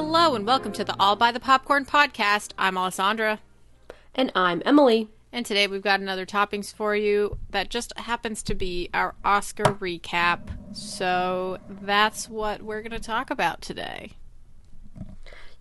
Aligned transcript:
Hello 0.00 0.36
and 0.36 0.46
welcome 0.46 0.70
to 0.74 0.84
the 0.84 0.94
All 1.00 1.16
by 1.16 1.32
the 1.32 1.40
Popcorn 1.40 1.84
podcast. 1.84 2.52
I'm 2.56 2.78
Alessandra. 2.78 3.40
And 4.14 4.30
I'm 4.32 4.62
Emily. 4.64 5.08
And 5.32 5.44
today 5.44 5.66
we've 5.66 5.82
got 5.82 5.98
another 5.98 6.24
toppings 6.24 6.72
for 6.72 6.94
you 6.94 7.36
that 7.50 7.68
just 7.68 7.92
happens 7.98 8.44
to 8.44 8.54
be 8.54 8.90
our 8.94 9.16
Oscar 9.24 9.64
recap. 9.64 10.50
So 10.70 11.58
that's 11.68 12.28
what 12.28 12.62
we're 12.62 12.80
going 12.80 12.92
to 12.92 13.00
talk 13.00 13.28
about 13.28 13.60
today. 13.60 14.12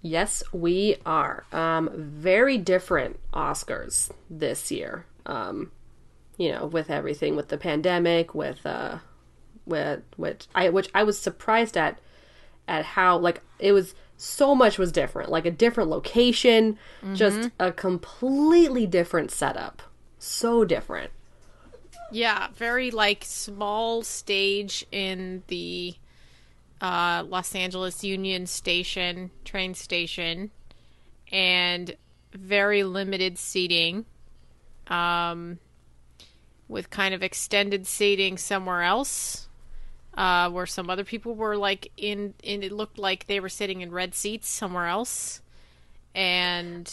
Yes, 0.04 0.44
we 0.54 0.98
are. 1.04 1.46
Um, 1.52 1.90
very 1.96 2.60
different 2.60 3.20
Oscars 3.34 4.12
this 4.30 4.72
year. 4.72 5.08
Um, 5.26 5.72
you 6.38 6.52
know, 6.52 6.68
with 6.68 6.92
everything, 6.92 7.36
with 7.36 7.48
the 7.48 7.58
pandemic, 7.58 8.36
with 8.36 8.64
uh, 8.68 9.00
with 9.66 10.04
which 10.16 10.46
I 10.54 10.70
which 10.70 10.92
I 10.94 11.02
was 11.02 11.18
surprised 11.18 11.76
at 11.76 11.98
at 12.68 12.86
how 12.86 13.18
like 13.18 13.42
it 13.58 13.72
was 13.72 13.96
so 14.18 14.56
much 14.56 14.80
was 14.80 14.92
different 14.92 15.30
like 15.30 15.46
a 15.46 15.52
different 15.52 15.90
location 15.90 16.78
mm-hmm. 17.02 17.14
just 17.14 17.52
a 17.60 17.72
completely 17.72 18.88
different 18.88 19.32
setup. 19.32 19.84
So 20.18 20.66
different. 20.66 21.12
Yeah 22.12 22.48
very 22.56 22.92
like 22.92 23.24
small 23.24 24.02
stage 24.04 24.86
in 24.92 25.44
the 25.48 25.96
uh, 26.82 27.24
los 27.28 27.56
angeles 27.56 28.04
union 28.04 28.46
station 28.46 29.32
train 29.46 29.74
station 29.74 30.52
and 31.32 31.96
very 32.34 32.84
limited 32.84 33.38
seating 33.38 34.06
um, 34.88 35.60
with 36.68 36.90
kind 36.90 37.14
of 37.14 37.24
extended 37.24 37.88
seating 37.88 38.38
somewhere 38.38 38.84
else 38.84 39.47
uh, 40.18 40.50
where 40.50 40.66
some 40.66 40.90
other 40.90 41.04
people 41.04 41.36
were 41.36 41.56
like 41.56 41.92
in, 41.96 42.34
in 42.44 42.64
it 42.64 42.72
looked 42.72 42.98
like 42.98 43.28
they 43.28 43.40
were 43.40 43.50
sitting 43.50 43.82
in 43.82 43.92
red 43.92 44.16
seats 44.16 44.50
somewhere 44.50 44.88
else, 44.88 45.42
and 46.16 46.92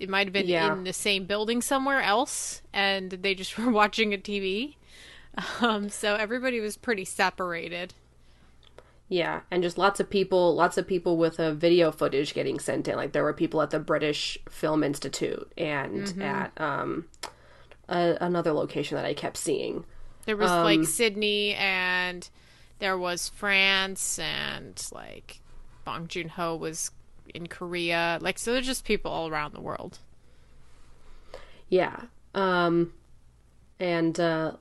it 0.00 0.08
might 0.08 0.26
have 0.26 0.32
been 0.32 0.48
yeah. 0.48 0.72
in 0.72 0.84
the 0.84 0.92
same 0.92 1.24
building 1.24 1.62
somewhere 1.62 2.02
else, 2.02 2.60
and 2.72 3.10
they 3.10 3.34
just 3.34 3.56
were 3.58 3.70
watching 3.70 4.12
a 4.12 4.18
TV. 4.18 4.74
Um, 5.60 5.88
so 5.88 6.14
everybody 6.14 6.60
was 6.60 6.76
pretty 6.76 7.04
separated. 7.04 7.94
Yeah, 9.08 9.40
and 9.50 9.62
just 9.62 9.78
lots 9.78 10.00
of 10.00 10.08
people, 10.08 10.54
lots 10.54 10.78
of 10.78 10.86
people 10.86 11.16
with 11.16 11.38
a 11.38 11.52
video 11.52 11.92
footage 11.92 12.34
getting 12.34 12.58
sent 12.58 12.88
in. 12.88 12.96
Like 12.96 13.12
there 13.12 13.22
were 13.22 13.32
people 13.32 13.60
at 13.62 13.70
the 13.70 13.78
British 13.78 14.38
Film 14.48 14.82
Institute 14.82 15.52
and 15.58 16.04
mm-hmm. 16.04 16.22
at 16.22 16.52
um, 16.60 17.06
a, 17.88 18.16
another 18.20 18.52
location 18.52 18.96
that 18.96 19.04
I 19.04 19.14
kept 19.14 19.36
seeing. 19.36 19.84
There 20.26 20.36
was 20.36 20.50
um, 20.50 20.64
like 20.64 20.84
Sydney 20.84 21.54
and 21.54 22.28
there 22.78 22.96
was 22.98 23.28
France 23.28 24.18
and 24.18 24.82
like 24.92 25.40
Bong 25.84 26.08
Joon 26.08 26.30
Ho 26.30 26.56
was 26.56 26.90
in 27.34 27.46
Korea. 27.46 28.18
Like 28.20 28.38
so 28.38 28.52
there's 28.52 28.66
just 28.66 28.84
people 28.84 29.10
all 29.10 29.28
around 29.28 29.54
the 29.54 29.60
world. 29.60 29.98
Yeah. 31.68 32.02
Um 32.34 32.92
and 33.80 34.18
uh 34.20 34.52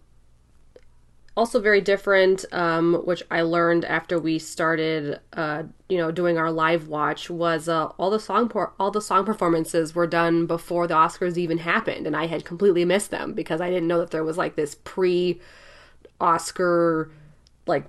also 1.35 1.59
very 1.59 1.81
different 1.81 2.45
um 2.51 3.01
which 3.05 3.23
I 3.31 3.41
learned 3.41 3.85
after 3.85 4.19
we 4.19 4.37
started 4.37 5.19
uh 5.33 5.63
you 5.89 5.97
know 5.97 6.11
doing 6.11 6.37
our 6.37 6.51
live 6.51 6.87
watch 6.87 7.29
was 7.29 7.67
uh 7.67 7.87
all 7.97 8.11
the 8.11 8.19
song 8.19 8.49
por- 8.49 8.73
all 8.79 8.91
the 8.91 9.01
song 9.01 9.25
performances 9.25 9.95
were 9.95 10.07
done 10.07 10.45
before 10.45 10.87
the 10.87 10.93
Oscars 10.93 11.37
even 11.37 11.59
happened 11.59 12.05
and 12.05 12.15
I 12.15 12.27
had 12.27 12.45
completely 12.45 12.85
missed 12.85 13.11
them 13.11 13.33
because 13.33 13.61
I 13.61 13.69
didn't 13.69 13.87
know 13.87 13.99
that 13.99 14.11
there 14.11 14.23
was 14.23 14.37
like 14.37 14.55
this 14.55 14.75
pre 14.83 15.41
Oscar 16.23 17.11
like 17.67 17.85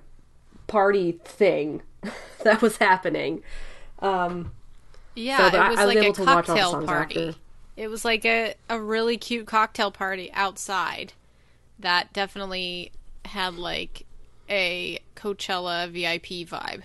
party 0.67 1.19
thing 1.23 1.81
that 2.43 2.61
was 2.61 2.77
happening. 2.77 3.41
Um, 3.99 4.51
yeah, 5.15 5.37
so 5.37 5.57
it 5.57 5.69
was, 5.69 5.79
I, 5.79 5.85
like 5.85 5.97
a 5.97 6.13
cocktail 6.13 6.85
party. 6.85 7.29
After. 7.29 7.39
It 7.77 7.87
was 7.89 8.05
like 8.05 8.25
a, 8.25 8.55
a 8.69 8.79
really 8.79 9.17
cute 9.17 9.47
cocktail 9.47 9.91
party 9.91 10.31
outside 10.33 11.13
that 11.79 12.13
definitely 12.13 12.91
had 13.25 13.55
like 13.55 14.05
a 14.49 14.99
Coachella 15.15 15.89
VIP 15.89 16.47
vibe. 16.47 16.83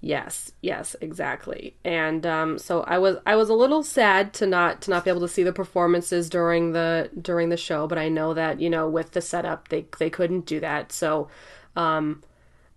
Yes, 0.00 0.52
yes, 0.60 0.94
exactly. 1.00 1.74
And 1.84 2.26
um, 2.26 2.58
so 2.58 2.82
I 2.82 2.98
was 2.98 3.16
I 3.26 3.34
was 3.34 3.48
a 3.48 3.54
little 3.54 3.82
sad 3.82 4.34
to 4.34 4.46
not 4.46 4.82
to 4.82 4.90
not 4.90 5.04
be 5.04 5.10
able 5.10 5.22
to 5.22 5.28
see 5.28 5.42
the 5.42 5.52
performances 5.52 6.28
during 6.28 6.72
the 6.72 7.10
during 7.20 7.48
the 7.48 7.56
show, 7.56 7.86
but 7.86 7.98
I 7.98 8.08
know 8.08 8.34
that 8.34 8.60
you 8.60 8.68
know 8.68 8.88
with 8.88 9.12
the 9.12 9.22
setup 9.22 9.68
they 9.68 9.86
they 9.98 10.10
couldn't 10.10 10.46
do 10.46 10.60
that. 10.60 10.92
So 10.92 11.28
um, 11.76 12.22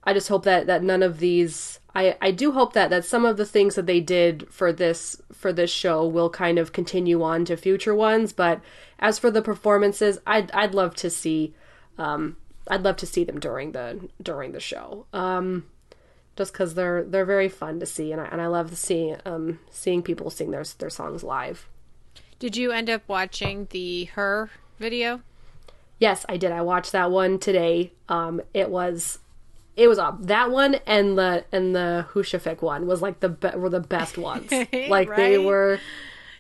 I 0.03 0.13
just 0.13 0.29
hope 0.29 0.43
that 0.45 0.65
that 0.67 0.81
none 0.81 1.03
of 1.03 1.19
these 1.19 1.79
I 1.93 2.15
I 2.21 2.31
do 2.31 2.53
hope 2.53 2.73
that 2.73 2.89
that 2.89 3.05
some 3.05 3.25
of 3.25 3.35
the 3.37 3.45
things 3.45 3.75
that 3.75 3.85
they 3.85 3.99
did 3.99 4.47
for 4.49 4.71
this 4.71 5.21
for 5.33 5.51
this 5.51 5.71
show 5.71 6.07
will 6.07 6.29
kind 6.29 6.57
of 6.57 6.71
continue 6.71 7.21
on 7.21 7.43
to 7.45 7.57
future 7.57 7.93
ones. 7.93 8.31
But 8.31 8.61
as 8.97 9.19
for 9.19 9.29
the 9.29 9.41
performances, 9.41 10.19
I'd 10.25 10.51
I'd 10.51 10.73
love 10.73 10.95
to 10.95 11.09
see 11.09 11.53
um, 11.97 12.37
I'd 12.69 12.83
love 12.83 12.95
to 12.97 13.05
see 13.05 13.25
them 13.25 13.39
during 13.39 13.73
the 13.73 14.09
during 14.21 14.53
the 14.53 14.59
show. 14.61 15.05
Um, 15.11 15.65
just 16.39 16.53
because 16.53 16.73
they're 16.73 17.03
they're 17.03 17.25
very 17.25 17.49
fun 17.49 17.81
to 17.81 17.85
see, 17.85 18.13
and 18.13 18.21
I 18.21 18.25
and 18.31 18.41
I 18.41 18.47
love 18.47 18.77
seeing 18.77 19.17
um 19.25 19.59
seeing 19.69 20.01
people 20.01 20.29
sing 20.29 20.51
their 20.51 20.63
their 20.77 20.89
songs 20.89 21.21
live. 21.21 21.67
Did 22.39 22.55
you 22.55 22.71
end 22.71 22.89
up 22.89 23.01
watching 23.07 23.67
the 23.71 24.03
H.E.R. 24.03 24.49
video? 24.79 25.19
Yes, 25.99 26.25
I 26.29 26.37
did. 26.37 26.53
I 26.53 26.61
watched 26.61 26.93
that 26.93 27.11
one 27.11 27.39
today. 27.39 27.91
Um, 28.07 28.41
it 28.53 28.69
was 28.69 29.19
it 29.75 29.89
was 29.89 29.99
up 29.99 30.25
that 30.27 30.49
one 30.49 30.75
and 30.87 31.17
the 31.17 31.43
and 31.51 31.75
the 31.75 32.07
Husavik 32.13 32.61
one 32.61 32.87
was 32.87 33.01
like 33.01 33.19
the 33.19 33.27
be- 33.27 33.57
were 33.57 33.69
the 33.69 33.81
best 33.81 34.17
ones. 34.29 34.49
like 34.49 35.09
right? 35.09 35.17
they 35.17 35.37
were 35.37 35.77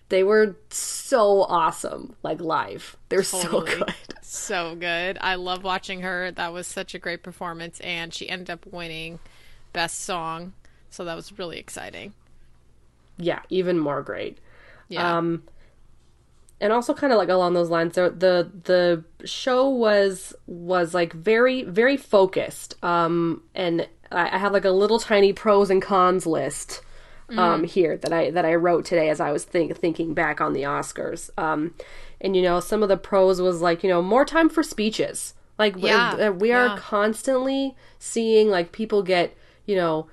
they 0.07 0.23
were 0.23 0.55
so 0.69 1.41
awesome 1.43 2.15
like 2.23 2.39
live. 2.39 2.95
They're 3.09 3.21
totally. 3.21 3.69
so 3.69 3.77
good. 3.79 3.93
So 4.21 4.75
good. 4.75 5.17
I 5.21 5.35
love 5.35 5.63
watching 5.63 6.01
her. 6.01 6.29
That 6.29 6.53
was 6.53 6.67
such 6.67 6.93
a 6.93 6.99
great 6.99 7.23
performance 7.23 7.79
and 7.79 8.13
she 8.13 8.29
ended 8.29 8.51
up 8.51 8.63
winning 8.67 9.17
best 9.73 10.01
song. 10.01 10.53
So 10.89 11.05
that 11.05 11.15
was 11.15 11.37
really 11.37 11.59
exciting. 11.59 12.13
Yeah, 13.17 13.41
even 13.49 13.77
more 13.77 14.01
great. 14.01 14.37
Yeah. 14.87 15.17
Um, 15.17 15.43
and 16.61 16.73
also 16.73 16.93
kind 16.93 17.13
of 17.13 17.17
like 17.17 17.29
along 17.29 17.53
those 17.53 17.69
lines 17.69 17.95
the 17.95 18.09
the 18.09 18.51
the 18.63 19.27
show 19.27 19.69
was 19.69 20.33
was 20.47 20.93
like 20.93 21.13
very 21.13 21.63
very 21.63 21.97
focused 21.97 22.81
um 22.83 23.43
and 23.55 23.87
I, 24.11 24.35
I 24.35 24.37
have 24.37 24.51
like 24.51 24.65
a 24.65 24.71
little 24.71 24.99
tiny 24.99 25.33
pros 25.33 25.69
and 25.69 25.81
cons 25.81 26.25
list 26.25 26.81
um 27.29 27.63
mm. 27.63 27.65
here 27.65 27.97
that 27.97 28.11
I 28.11 28.31
that 28.31 28.45
I 28.45 28.55
wrote 28.55 28.85
today 28.85 29.09
as 29.09 29.19
I 29.19 29.31
was 29.31 29.43
think, 29.43 29.75
thinking 29.77 30.13
back 30.13 30.41
on 30.41 30.53
the 30.53 30.63
Oscars 30.63 31.29
um 31.37 31.75
and 32.19 32.35
you 32.35 32.41
know 32.41 32.59
some 32.59 32.83
of 32.83 32.89
the 32.89 32.97
pros 32.97 33.41
was 33.41 33.61
like 33.61 33.83
you 33.83 33.89
know 33.89 34.01
more 34.01 34.25
time 34.25 34.49
for 34.49 34.63
speeches 34.63 35.33
like 35.57 35.75
yeah, 35.77 36.29
we, 36.29 36.37
we 36.37 36.51
are 36.53 36.67
yeah. 36.67 36.77
constantly 36.77 37.75
seeing 37.99 38.49
like 38.49 38.71
people 38.71 39.03
get 39.03 39.35
you 39.69 39.75
know, 39.75 40.07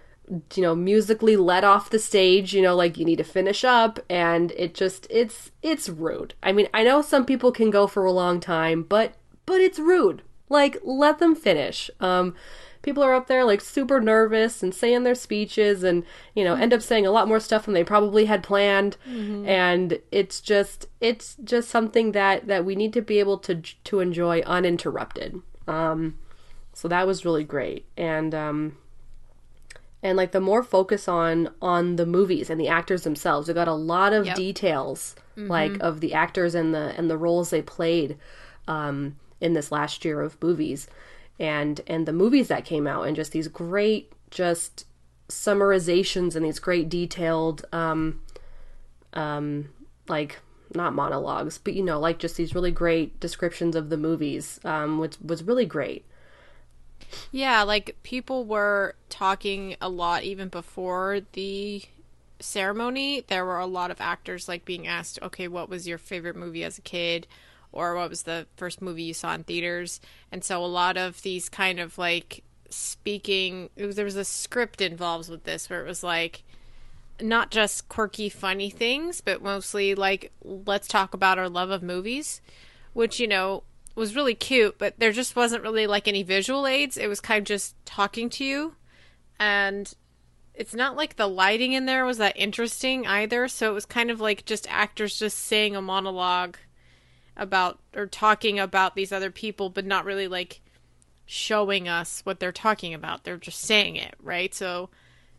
you 0.55 0.63
know, 0.63 0.75
musically 0.75 1.37
let 1.37 1.65
off 1.65 1.91
the 1.91 1.99
stage, 1.99 2.55
you 2.55 2.63
know, 2.63 2.77
like 2.77 2.99
you 2.99 3.05
need 3.05 3.17
to 3.17 3.25
finish 3.25 3.65
up 3.65 3.99
and 4.11 4.53
it 4.53 4.75
just 4.75 5.07
it's 5.11 5.51
it's 5.63 5.89
rude. 5.89 6.35
I 6.43 6.53
mean, 6.53 6.69
I 6.75 6.85
know 6.85 7.03
some 7.03 7.25
people 7.25 7.53
can 7.53 7.71
go 7.71 7.87
for 7.87 8.05
a 8.05 8.13
long 8.13 8.39
time, 8.41 8.83
but 8.83 9.15
but 9.47 9.61
it's 9.61 9.79
rude. 9.79 10.23
Like 10.49 10.79
let 10.85 11.19
them 11.19 11.35
finish. 11.35 11.91
Um 12.01 12.35
people 12.83 13.03
are 13.03 13.15
up 13.15 13.27
there 13.27 13.45
like 13.45 13.61
super 13.61 14.01
nervous 14.01 14.63
and 14.63 14.73
saying 14.73 15.03
their 15.03 15.15
speeches 15.15 15.83
and 15.83 16.05
you 16.37 16.45
know 16.45 16.55
end 16.55 16.73
up 16.73 16.81
saying 16.81 17.05
a 17.05 17.11
lot 17.11 17.27
more 17.27 17.41
stuff 17.41 17.65
than 17.65 17.75
they 17.75 17.83
probably 17.83 18.27
had 18.27 18.45
planned 18.45 18.97
mm-hmm. 19.09 19.45
and 19.49 19.99
it's 20.13 20.41
just 20.41 20.87
it's 21.01 21.35
just 21.43 21.69
something 21.69 22.13
that 22.13 22.47
that 22.47 22.65
we 22.65 22.77
need 22.77 22.93
to 22.93 23.03
be 23.03 23.19
able 23.19 23.39
to 23.39 23.57
to 23.57 23.99
enjoy 23.99 24.41
uninterrupted 24.43 25.43
um 25.67 26.17
so 26.73 26.87
that 26.87 27.09
was 27.09 27.25
really 27.25 27.43
great 27.43 27.87
and 27.97 28.33
um 28.37 28.77
and 30.03 30.17
like 30.17 30.33
the 30.33 30.41
more 30.41 30.63
focus 30.63 31.09
on 31.09 31.51
on 31.61 31.97
the 31.97 32.07
movies 32.07 32.51
and 32.51 32.61
the 32.61 32.69
actors 32.69 33.03
themselves. 33.03 33.49
We 33.49 33.55
got 33.55 33.69
a 33.69 33.75
lot 33.75 34.13
of 34.13 34.27
Yep. 34.27 34.37
details 34.37 35.17
like 35.37 35.77
of 35.81 36.01
the 36.01 36.15
actors 36.15 36.55
and 36.55 36.75
the 36.75 36.95
and 36.97 37.11
the 37.11 37.19
roles 37.19 37.51
they 37.51 37.61
played 37.63 38.17
um, 38.67 39.17
in 39.41 39.53
this 39.53 39.71
last 39.71 40.05
year 40.05 40.21
of 40.23 40.41
movies, 40.43 40.89
and 41.39 41.81
and 41.87 42.07
the 42.07 42.13
movies 42.13 42.49
that 42.49 42.65
came 42.65 42.87
out, 42.87 43.03
and 43.07 43.15
just 43.17 43.33
these 43.33 43.49
great 43.49 44.13
just 44.31 44.87
summarizations 45.29 46.35
and 46.37 46.45
these 46.45 46.59
great 46.59 46.89
detailed 46.89 47.65
um, 47.73 48.21
um, 49.13 49.69
like 50.09 50.39
not 50.75 50.95
monologues, 50.95 51.59
but 51.59 51.75
you 51.75 51.83
know, 51.83 51.99
like 52.01 52.19
just 52.19 52.37
these 52.37 52.55
really 52.55 52.71
great 52.71 53.19
descriptions 53.21 53.77
of 53.77 53.89
the 53.89 53.97
movies, 53.97 54.59
um, 54.65 54.99
which 54.99 55.17
was 55.21 55.43
really 55.43 55.67
great. 55.67 56.05
Yeah, 57.33 57.63
like 57.63 57.97
people 58.03 58.45
were 58.45 58.95
talking 59.09 59.77
a 59.81 59.89
lot 59.89 60.23
even 60.25 60.49
before 60.49 61.21
the 61.33 61.83
ceremony. 62.41 63.25
There 63.27 63.45
were 63.45 63.59
a 63.59 63.67
lot 63.67 63.91
of 63.91 64.01
actors 64.01 64.49
like 64.49 64.65
being 64.65 64.87
asked, 64.87 65.19
"Okay, 65.23 65.49
what 65.49 65.69
was 65.69 65.87
your 65.89 65.99
favorite 65.99 66.37
movie 66.37 66.65
as 66.65 66.79
a 66.79 66.83
kid?" 66.83 67.27
or 67.73 67.95
"What 67.95 68.11
was 68.11 68.23
the 68.23 68.47
first 68.57 68.81
movie 68.81 69.05
you 69.05 69.15
saw 69.15 69.35
in 69.35 69.45
theaters?" 69.45 70.01
And 70.33 70.45
so 70.45 70.65
a 70.65 70.67
lot 70.67 70.97
of 70.97 71.23
these 71.23 71.49
kind 71.49 71.81
of 71.81 71.99
like 71.99 72.43
speaking, 72.71 73.71
was, 73.77 73.97
there 73.97 74.05
was 74.05 74.17
a 74.17 74.25
script 74.25 74.81
involved 74.81 75.31
with 75.31 75.45
this 75.45 75.71
where 75.71 75.85
it 75.85 75.89
was 75.89 76.03
like 76.03 76.43
not 77.21 77.51
just 77.51 77.89
quirky 77.89 78.29
funny 78.29 78.71
things, 78.71 79.21
but 79.21 79.43
mostly 79.43 79.95
like 79.95 80.33
let's 80.43 80.89
talk 80.89 81.15
about 81.15 81.39
our 81.39 81.49
love 81.49 81.71
of 81.71 81.83
movies, 81.83 82.41
which 82.93 83.19
you 83.21 83.27
know 83.29 83.63
was 83.97 84.15
really 84.15 84.35
cute, 84.35 84.79
but 84.79 84.99
there 84.99 85.13
just 85.13 85.35
wasn't 85.37 85.63
really 85.63 85.87
like 85.87 86.07
any 86.07 86.23
visual 86.23 86.67
aids. 86.67 86.97
It 86.97 87.09
was 87.09 87.21
kind 87.21 87.39
of 87.39 87.45
just 87.47 87.75
talking 87.85 88.29
to 88.31 88.45
you. 88.45 88.75
And 89.41 89.93
it's 90.55 90.75
not 90.75 90.97
like 90.97 91.17
the 91.17 91.27
lighting 91.27 91.73
in 91.73 91.87
there 91.87 92.05
was 92.05 92.19
that 92.19 92.37
interesting 92.37 93.07
either. 93.07 93.49
So 93.49 93.71
it 93.71 93.75
was 93.75 93.87
kind 93.87 94.11
of 94.11 94.21
like 94.21 94.45
just 94.45 94.67
actors 94.71 95.19
just 95.19 95.39
saying 95.39 95.75
a 95.77 95.83
monologue 95.83 96.57
about 97.37 97.79
or 97.95 98.07
talking 98.07 98.59
about 98.59 98.95
these 98.95 99.13
other 99.13 99.31
people, 99.31 99.69
but 99.71 99.85
not 99.85 100.05
really 100.05 100.29
like 100.29 100.61
showing 101.27 101.89
us 101.89 102.21
what 102.25 102.41
they're 102.41 102.53
talking 102.53 102.95
about. 102.95 103.25
They're 103.25 103.37
just 103.37 103.61
saying 103.61 103.97
it, 103.97 104.15
right? 104.23 104.55
So 104.55 104.89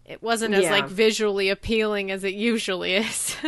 it 0.06 0.22
wasn't 0.22 0.54
as 0.54 0.64
Yeah. 0.66 0.72
like 0.72 0.88
visually 0.88 1.50
appealing 1.50 2.12
as 2.12 2.24
it 2.24 2.34
usually 2.34 2.96
is. 2.96 3.36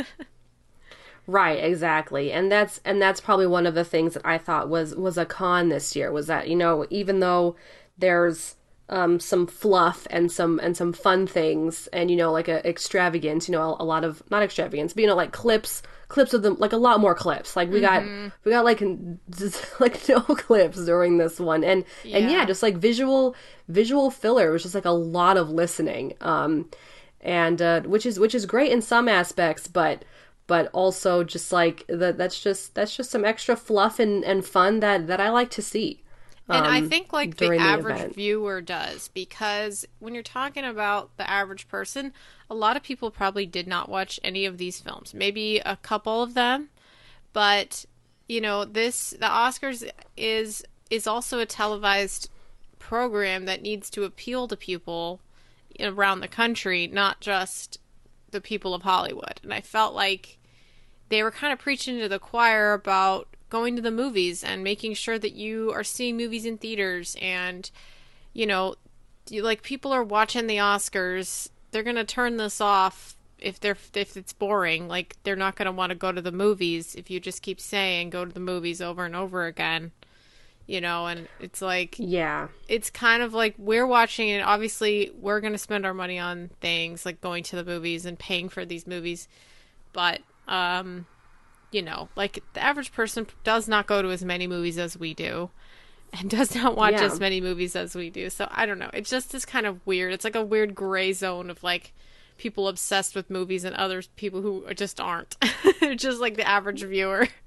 Right, 1.30 1.64
exactly. 1.64 2.32
And 2.32 2.52
that's 2.52 2.82
and 2.84 3.00
that's 3.00 3.22
probably 3.22 3.46
one 3.46 3.68
of 3.68 3.76
the 3.76 3.84
things 3.84 4.16
that 4.16 4.26
I 4.26 4.40
thought 4.40 4.68
was 4.68 4.96
was 4.96 5.16
a 5.16 5.26
con 5.26 5.70
this 5.70 5.96
year 5.96 6.12
was 6.12 6.26
that, 6.26 6.48
you 6.50 6.56
know, 6.56 6.88
even 6.90 7.20
though 7.20 7.56
there's 8.00 8.56
um, 8.90 9.20
some 9.20 9.46
fluff 9.46 10.08
and 10.10 10.32
some 10.32 10.60
and 10.64 10.76
some 10.76 10.92
fun 10.92 11.28
things 11.28 11.86
and 11.94 12.10
you 12.10 12.18
know 12.18 12.32
like 12.32 12.48
a 12.48 12.68
extravagance 12.68 13.48
you 13.48 13.52
know 13.52 13.62
a, 13.62 13.84
a 13.84 13.86
lot 13.86 14.04
of 14.04 14.24
not 14.32 14.42
extravagance 14.42 14.94
but 14.94 15.02
you 15.02 15.08
know 15.08 15.16
like 15.16 15.32
clips 15.32 15.84
clips 16.08 16.34
of 16.34 16.42
them 16.42 16.56
like 16.58 16.74
a 16.74 16.78
lot 16.78 17.00
more 17.00 17.14
clips 17.14 17.56
like 17.56 17.70
we 17.70 17.82
got 17.82 18.02
we 18.44 18.52
got 18.52 18.66
like 18.66 18.82
just, 19.30 19.64
like 19.80 20.10
no 20.10 20.20
clips 20.22 20.84
during 20.86 21.20
this 21.20 21.40
one 21.40 21.64
and 21.64 21.86
and 22.04 22.26
yeah 22.26 22.40
Yeah. 22.40 22.46
just 22.46 22.64
like 22.64 22.78
visual 22.78 23.36
visual 23.68 24.10
filler 24.10 24.52
was 24.52 24.64
just 24.64 24.74
like 24.74 24.86
a 24.86 24.90
lot 24.90 25.38
of 25.38 25.52
listening 25.52 26.16
um 26.22 26.68
and 27.22 27.62
uh 27.62 27.82
which 27.82 28.08
is 28.08 28.20
which 28.20 28.34
is 28.34 28.48
great 28.48 28.72
in 28.72 28.82
some 28.82 29.08
aspects 29.08 29.68
but 29.68 30.04
but 30.50 30.68
also 30.74 31.24
just 31.24 31.54
like 31.54 31.86
that 31.88 32.18
that's 32.18 32.42
just 32.42 32.74
that's 32.74 32.96
just 32.96 33.12
some 33.12 33.24
extra 33.24 33.56
fluff 33.56 34.00
and 34.00 34.26
and 34.26 34.44
fun 34.44 34.80
that 34.80 35.06
that 35.06 35.22
I 35.22 35.30
like 35.30 35.52
to 35.52 35.62
see 35.62 36.02
And 36.50 36.66
I 36.66 36.80
um, 36.80 36.90
think 36.90 37.14
like 37.14 37.38
the 37.38 37.46
during 37.46 37.60
the 37.60 37.66
average 37.66 38.16
viewer 38.16 38.60
does 38.60 39.10
because 39.10 39.86
when 40.00 40.16
you're 40.16 40.24
talking 40.24 40.66
about 40.66 41.16
the 41.18 41.30
average 41.30 41.68
person, 41.68 42.12
a 42.50 42.56
lot 42.56 42.76
of 42.76 42.82
people 42.82 43.12
probably 43.12 43.46
did 43.46 43.68
not 43.68 43.90
watch 43.90 44.20
any 44.24 44.48
of 44.48 44.58
these 44.58 44.80
films. 44.80 45.14
Maybe 45.14 45.60
a 45.60 45.76
couple 45.76 46.24
of 46.24 46.34
them, 46.34 46.70
but 47.32 47.86
you 48.28 48.42
know, 48.42 48.66
this 48.66 49.12
the 49.12 49.28
Oscars 49.28 49.88
is 50.18 50.64
is 50.90 51.06
also 51.06 51.38
a 51.38 51.46
televised 51.46 52.32
program 52.80 53.46
that 53.46 53.62
needs 53.62 53.92
to 53.92 54.04
appeal 54.04 54.48
to 54.48 54.58
people 54.58 55.22
around 55.80 56.22
the 56.22 56.28
country, 56.28 56.88
not 56.88 57.22
just 57.22 57.80
the 58.32 58.42
people 58.42 58.74
of 58.74 58.82
Hollywood. 58.82 59.40
And 59.44 59.54
I 59.54 59.62
felt 59.62 59.94
like 59.94 60.39
they 61.10 61.24
were 61.24 61.32
kind 61.32 61.54
of 61.54 61.60
preaching 61.60 62.00
to 62.00 62.10
the 62.10 62.20
choir 62.20 62.74
about 62.74 63.28
going 63.50 63.76
to 63.76 63.82
the 63.82 63.92
movies 63.92 64.44
and 64.44 64.64
making 64.64 64.94
sure 64.94 65.18
that 65.18 65.34
you 65.34 65.72
are 65.72 65.84
seeing 65.84 66.18
movies 66.18 66.46
in 66.46 66.58
theaters 66.58 67.16
and 67.22 67.72
you 68.34 68.46
know 68.46 68.76
you, 69.30 69.42
like 69.42 69.64
people 69.64 69.92
are 69.92 70.04
watching 70.04 70.48
the 70.48 70.58
Oscars 70.58 71.50
they're 71.72 71.84
going 71.84 71.96
to 71.96 72.04
turn 72.04 72.38
this 72.38 72.62
off 72.62 73.16
if 73.40 73.60
they're 73.60 73.78
if 73.94 74.18
it's 74.18 74.34
boring 74.34 74.88
like 74.88 75.16
they're 75.24 75.36
not 75.36 75.56
going 75.56 75.66
to 75.66 75.72
want 75.72 75.90
to 75.90 75.96
go 75.96 76.12
to 76.12 76.22
the 76.22 76.32
movies 76.32 76.96
if 76.96 77.10
you 77.10 77.20
just 77.20 77.42
keep 77.42 77.60
saying 77.60 78.10
go 78.10 78.26
to 78.26 78.34
the 78.34 78.40
movies 78.40 78.82
over 78.82 79.06
and 79.06 79.16
over 79.16 79.46
again 79.46 79.92
you 80.68 80.80
know 80.80 81.08
and 81.08 81.28
it's 81.40 81.62
like 81.62 81.96
yeah 81.98 82.48
it's 82.68 82.92
kind 82.92 83.24
of 83.24 83.34
like 83.34 83.56
we're 83.58 83.88
watching 83.88 84.30
it. 84.30 84.42
Obviously, 84.42 85.12
we're 85.20 85.42
going 85.42 85.54
to 85.54 85.60
spend 85.60 85.86
our 85.86 85.94
money 85.94 86.20
on 86.20 86.50
things 86.62 87.06
like 87.06 87.20
going 87.20 87.44
to 87.44 87.56
the 87.56 87.66
movies 87.66 88.06
and 88.06 88.18
paying 88.18 88.48
for 88.48 88.64
these 88.64 88.86
movies. 88.88 89.28
But, 89.92 90.22
um, 90.50 91.06
you 91.72 91.82
know, 91.82 92.10
like 92.18 92.44
the 92.54 92.62
average 92.62 92.92
person 92.92 93.28
does 93.44 93.68
not 93.68 93.88
go 93.88 94.02
to 94.02 94.10
as 94.10 94.26
many 94.26 94.48
movies 94.48 94.78
as 94.78 94.98
we 94.98 95.14
do 95.14 95.50
and 96.20 96.30
does 96.38 96.56
not 96.56 96.76
watch 96.76 96.94
Yeah. 96.94 97.04
as 97.04 97.20
many 97.20 97.40
movies 97.40 97.76
as 97.76 97.96
we 97.96 98.10
do. 98.10 98.30
So 98.30 98.48
I 98.52 98.66
don't 98.66 98.80
know. 98.80 98.90
It's 98.94 99.10
just 99.10 99.32
this 99.32 99.46
kind 99.46 99.66
of 99.66 99.80
weird. 99.86 100.12
It's 100.12 100.26
like 100.26 100.36
a 100.36 100.44
weird 100.44 100.76
gray 100.76 101.14
zone 101.14 101.50
of 101.50 101.64
like 101.64 101.94
people 102.38 102.68
obsessed 102.68 103.16
with 103.16 103.30
movies 103.30 103.64
and 103.64 103.76
other 103.76 104.02
people 104.16 104.42
who 104.42 104.66
just 104.74 105.00
aren't. 105.00 105.38
just 105.96 106.20
like 106.20 106.36
the 106.36 106.48
average 106.48 106.84
viewer. 106.84 107.28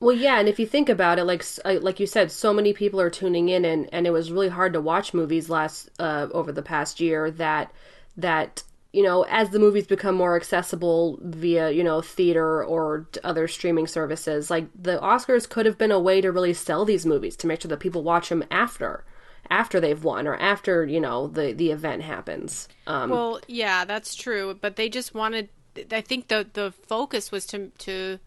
Well, 0.00 0.14
yeah, 0.16 0.38
and 0.38 0.48
if 0.48 0.58
you 0.58 0.66
think 0.66 0.90
about 0.90 1.18
it, 1.18 1.24
like 1.24 1.42
uh, 1.64 1.78
like 1.80 1.98
you 1.98 2.06
said, 2.06 2.30
so 2.30 2.52
many 2.52 2.74
people 2.74 3.00
are 3.00 3.08
tuning 3.08 3.48
in, 3.48 3.64
and 3.64 3.88
and 3.90 4.06
it 4.06 4.10
was 4.10 4.30
really 4.30 4.50
hard 4.50 4.74
to 4.74 4.80
watch 4.80 5.14
movies 5.14 5.48
last 5.48 5.88
uh, 5.98 6.26
over 6.32 6.52
the 6.52 6.62
past 6.62 7.00
year. 7.00 7.30
That 7.30 7.72
that 8.16 8.64
you 8.94 9.02
know, 9.02 9.24
as 9.28 9.50
the 9.50 9.58
movies 9.58 9.88
become 9.88 10.14
more 10.14 10.36
accessible 10.36 11.18
via 11.20 11.70
you 11.70 11.82
know 11.82 12.00
theater 12.00 12.62
or 12.64 13.08
other 13.24 13.48
streaming 13.48 13.88
services, 13.88 14.50
like 14.50 14.68
the 14.80 14.98
Oscars 14.98 15.48
could 15.48 15.66
have 15.66 15.76
been 15.76 15.90
a 15.90 15.98
way 15.98 16.20
to 16.20 16.30
really 16.30 16.54
sell 16.54 16.84
these 16.84 17.04
movies 17.04 17.36
to 17.38 17.48
make 17.48 17.60
sure 17.60 17.68
that 17.68 17.80
people 17.80 18.04
watch 18.04 18.28
them 18.28 18.44
after 18.52 19.04
after 19.50 19.80
they've 19.80 20.04
won 20.04 20.28
or 20.28 20.36
after 20.36 20.86
you 20.86 21.00
know 21.00 21.26
the 21.26 21.52
the 21.52 21.72
event 21.72 22.02
happens. 22.02 22.68
Um, 22.86 23.10
Well, 23.10 23.40
yeah, 23.48 23.84
that's 23.84 24.14
true, 24.14 24.56
but 24.60 24.76
they 24.76 24.88
just 24.88 25.12
wanted 25.12 25.48
I 25.90 26.00
think 26.00 26.28
the 26.28 26.46
the 26.52 26.72
focus 26.86 27.32
was 27.32 27.46
to 27.46 27.70
to 27.78 28.20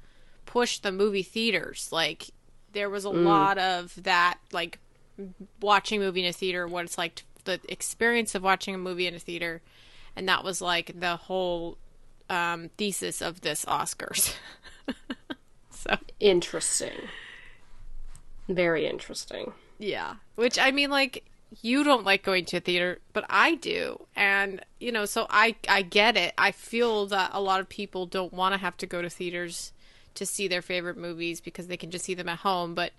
push 0.46 0.80
the 0.80 0.92
movie 0.92 1.24
theaters. 1.24 1.90
Like 1.94 2.32
there 2.74 2.90
was 2.90 3.06
a 3.06 3.10
lot 3.10 3.58
of 3.58 3.94
that 4.04 4.38
like 4.52 4.80
watching 5.62 6.02
movie 6.02 6.24
in 6.24 6.30
a 6.30 6.34
theater, 6.34 6.68
what 6.68 6.84
it's 6.84 6.98
like 6.98 7.16
to, 7.16 7.24
the 7.46 7.60
experience 7.70 8.36
of 8.36 8.44
watching 8.44 8.76
a 8.76 8.78
movie 8.78 9.08
in 9.08 9.16
a 9.16 9.20
theater, 9.20 9.62
and 10.18 10.28
that 10.28 10.44
was 10.44 10.62
like 10.62 11.00
the 11.00 11.16
whole 11.16 11.78
um 12.30 12.70
thesis 12.78 13.22
of 13.22 13.42
this 13.42 13.64
Oscars. 13.66 14.36
so, 15.70 15.96
interesting, 16.20 17.08
very 18.50 18.86
interesting. 18.86 19.54
Yeah. 19.80 20.16
Which 20.36 20.60
I 20.60 20.72
mean 20.72 20.90
like 20.90 21.24
you 21.62 21.84
don't 21.84 22.04
like 22.04 22.24
going 22.24 22.44
to 22.46 22.58
a 22.58 22.60
theater, 22.60 23.00
but 23.14 23.26
I 23.30 23.56
do. 23.56 24.06
And 24.16 24.62
you 24.80 24.92
know, 24.92 25.06
so 25.06 25.28
I 25.30 25.56
I 25.70 25.84
get 25.84 26.18
it. 26.18 26.34
I 26.38 26.52
feel 26.52 27.06
that 27.08 27.32
a 27.34 27.42
lot 27.42 27.62
of 27.62 27.70
people 27.70 28.06
don't 28.06 28.34
want 28.34 28.54
to 28.54 28.60
have 28.60 28.76
to 28.78 28.88
go 28.88 29.02
to 29.02 29.10
theaters 29.10 29.72
to 30.16 30.26
see 30.26 30.48
their 30.48 30.64
favorite 30.64 30.98
movies 30.98 31.40
because 31.40 31.68
they 31.68 31.78
can 31.78 31.92
just 31.92 32.06
see 32.06 32.16
them 32.16 32.28
at 32.28 32.40
home, 32.40 32.74
but 32.74 32.92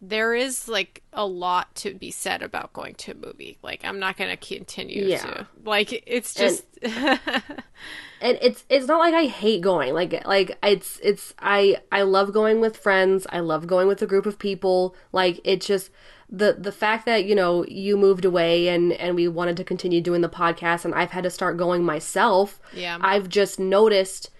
there 0.00 0.34
is 0.34 0.68
like 0.68 1.02
a 1.12 1.24
lot 1.26 1.74
to 1.76 1.94
be 1.94 2.10
said 2.10 2.42
about 2.42 2.72
going 2.72 2.94
to 2.96 3.12
a 3.12 3.14
movie. 3.14 3.58
Like 3.62 3.84
I'm 3.84 3.98
not 3.98 4.16
going 4.16 4.30
to 4.30 4.36
continue 4.36 5.06
Yeah. 5.06 5.18
to. 5.22 5.46
Like 5.64 6.02
it's 6.06 6.34
just 6.34 6.64
and 6.82 8.38
it's 8.40 8.64
it's 8.68 8.86
not 8.86 8.98
like 8.98 9.14
I 9.14 9.24
hate 9.26 9.60
going. 9.62 9.94
Like 9.94 10.26
like 10.26 10.56
it's 10.62 11.00
it's 11.02 11.34
I 11.38 11.78
I 11.90 12.02
love 12.02 12.32
going 12.32 12.60
with 12.60 12.76
friends. 12.76 13.26
I 13.30 13.40
love 13.40 13.66
going 13.66 13.88
with 13.88 14.02
a 14.02 14.06
group 14.06 14.26
of 14.26 14.38
people. 14.38 14.94
Like 15.12 15.40
it's 15.44 15.66
just 15.66 15.90
the 16.28 16.56
the 16.58 16.72
fact 16.72 17.06
that 17.06 17.24
you 17.24 17.34
know 17.34 17.64
you 17.66 17.96
moved 17.96 18.24
away 18.24 18.68
and 18.68 18.92
and 18.94 19.14
we 19.14 19.28
wanted 19.28 19.56
to 19.58 19.64
continue 19.64 20.00
doing 20.00 20.20
the 20.22 20.28
podcast 20.28 20.84
and 20.84 20.94
I've 20.94 21.12
had 21.12 21.24
to 21.24 21.30
start 21.30 21.56
going 21.56 21.84
myself. 21.84 22.60
Yeah. 22.74 22.98
I've 23.00 23.28
just 23.28 23.58
noticed 23.58 24.30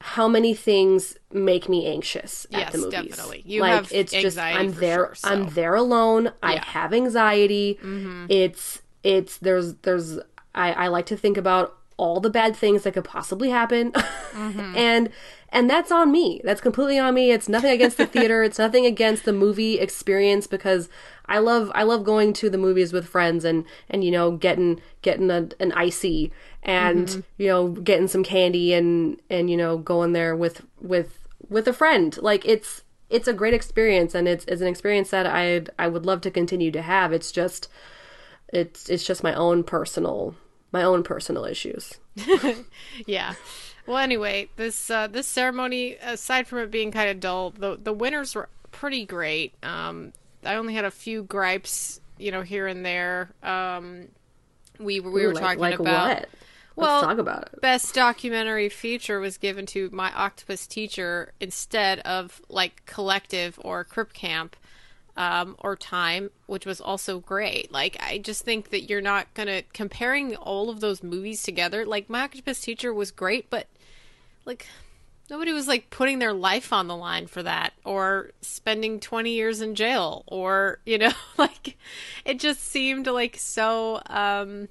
how 0.00 0.28
many 0.28 0.54
things 0.54 1.16
make 1.32 1.68
me 1.68 1.86
anxious 1.86 2.46
at 2.52 2.72
the 2.72 2.78
movies. 2.78 2.92
definitely. 2.92 3.42
You 3.46 3.62
like 3.62 3.92
it's 3.92 4.12
just 4.12 4.38
I'm 4.38 4.72
there 4.72 4.96
sure, 5.06 5.14
so- 5.14 5.28
I'm 5.30 5.48
there 5.50 5.74
alone. 5.74 6.32
I 6.42 6.54
Yeah. 6.54 6.60
Mm-hmm. 6.60 6.70
have 6.70 6.92
anxiety. 6.94 7.78
It's 8.28 8.82
it's 9.02 9.38
there's 9.38 9.74
there's 9.76 10.18
I, 10.54 10.72
I 10.72 10.86
like 10.88 11.06
to 11.06 11.16
think 11.16 11.36
about 11.36 11.76
all 11.98 12.20
the 12.20 12.28
bad 12.30 12.54
things 12.54 12.82
that 12.82 12.92
could 12.94 13.04
possibly 13.04 13.50
happen. 13.50 13.92
Mm-hmm. 14.36 14.76
and 14.76 15.08
and 15.48 15.70
that's 15.70 15.90
on 15.90 16.12
me. 16.12 16.42
That's 16.44 16.60
completely 16.60 16.98
on 16.98 17.14
me. 17.14 17.30
It's 17.30 17.48
nothing 17.48 17.70
against 17.70 17.96
the 17.96 18.04
theater. 18.04 18.42
it's 18.42 18.58
nothing 18.58 18.84
against 18.84 19.24
the 19.24 19.32
movie 19.32 19.78
experience 19.78 20.46
because 20.46 20.90
I 21.28 21.38
love 21.38 21.70
I 21.74 21.82
love 21.82 22.04
going 22.04 22.32
to 22.34 22.50
the 22.50 22.58
movies 22.58 22.92
with 22.92 23.06
friends 23.06 23.44
and 23.44 23.64
and 23.88 24.04
you 24.04 24.10
know 24.10 24.32
getting 24.32 24.80
getting 25.02 25.30
a, 25.30 25.48
an 25.60 25.72
icy 25.72 26.32
and 26.62 27.08
mm-hmm. 27.08 27.20
you 27.38 27.48
know 27.48 27.68
getting 27.68 28.08
some 28.08 28.22
candy 28.22 28.72
and 28.72 29.20
and 29.30 29.50
you 29.50 29.56
know 29.56 29.78
going 29.78 30.12
there 30.12 30.36
with 30.36 30.62
with 30.80 31.18
with 31.48 31.68
a 31.68 31.72
friend. 31.72 32.16
Like 32.20 32.44
it's 32.46 32.82
it's 33.08 33.28
a 33.28 33.32
great 33.32 33.54
experience 33.54 34.14
and 34.14 34.26
it's 34.28 34.44
it's 34.46 34.62
an 34.62 34.68
experience 34.68 35.10
that 35.10 35.26
I 35.26 35.62
I 35.78 35.88
would 35.88 36.06
love 36.06 36.20
to 36.22 36.30
continue 36.30 36.70
to 36.72 36.82
have. 36.82 37.12
It's 37.12 37.32
just 37.32 37.68
it's 38.48 38.88
it's 38.88 39.06
just 39.06 39.22
my 39.22 39.34
own 39.34 39.64
personal 39.64 40.34
my 40.72 40.82
own 40.82 41.02
personal 41.02 41.44
issues. 41.44 41.94
yeah. 43.06 43.34
Well, 43.86 43.98
anyway, 43.98 44.48
this 44.56 44.90
uh, 44.90 45.06
this 45.06 45.26
ceremony, 45.26 45.96
aside 46.02 46.48
from 46.48 46.58
it 46.58 46.70
being 46.70 46.90
kind 46.90 47.08
of 47.08 47.20
dull, 47.20 47.50
the 47.50 47.78
the 47.80 47.92
winners 47.92 48.34
were 48.34 48.48
pretty 48.72 49.04
great. 49.04 49.54
Um, 49.62 50.12
I 50.46 50.56
only 50.56 50.74
had 50.74 50.84
a 50.84 50.90
few 50.90 51.22
gripes, 51.24 52.00
you 52.18 52.30
know, 52.30 52.42
here 52.42 52.66
and 52.66 52.84
there. 52.84 53.30
Um, 53.42 54.08
we 54.78 55.00
were 55.00 55.10
we 55.10 55.24
Ooh, 55.24 55.28
were 55.28 55.34
like, 55.34 55.42
talking 55.42 55.60
like 55.60 55.78
about. 55.78 56.08
What? 56.08 56.28
Well, 56.76 56.96
Let's 56.96 57.06
talk 57.06 57.18
about 57.18 57.42
it. 57.44 57.60
Best 57.62 57.94
documentary 57.94 58.68
feature 58.68 59.18
was 59.18 59.38
given 59.38 59.64
to 59.66 59.88
My 59.92 60.12
Octopus 60.12 60.66
Teacher 60.66 61.32
instead 61.40 62.00
of 62.00 62.42
like 62.50 62.84
Collective 62.84 63.58
or 63.64 63.82
Crip 63.82 64.12
Camp 64.12 64.56
um, 65.16 65.56
or 65.60 65.74
Time, 65.74 66.30
which 66.44 66.66
was 66.66 66.80
also 66.82 67.18
great. 67.18 67.72
Like, 67.72 67.96
I 68.00 68.18
just 68.18 68.44
think 68.44 68.68
that 68.70 68.90
you're 68.90 69.00
not 69.00 69.32
gonna 69.32 69.62
comparing 69.72 70.36
all 70.36 70.68
of 70.68 70.80
those 70.80 71.02
movies 71.02 71.42
together. 71.42 71.86
Like, 71.86 72.10
My 72.10 72.22
Octopus 72.22 72.60
Teacher 72.60 72.92
was 72.92 73.10
great, 73.10 73.48
but 73.48 73.68
like 74.44 74.66
nobody 75.30 75.52
was 75.52 75.68
like 75.68 75.90
putting 75.90 76.18
their 76.18 76.32
life 76.32 76.72
on 76.72 76.86
the 76.86 76.96
line 76.96 77.26
for 77.26 77.42
that 77.42 77.72
or 77.84 78.30
spending 78.40 79.00
20 79.00 79.30
years 79.30 79.60
in 79.60 79.74
jail 79.74 80.24
or 80.26 80.78
you 80.86 80.98
know 80.98 81.12
like 81.38 81.76
it 82.24 82.38
just 82.38 82.62
seemed 82.62 83.06
like 83.06 83.36
so 83.36 84.00
um 84.06 84.68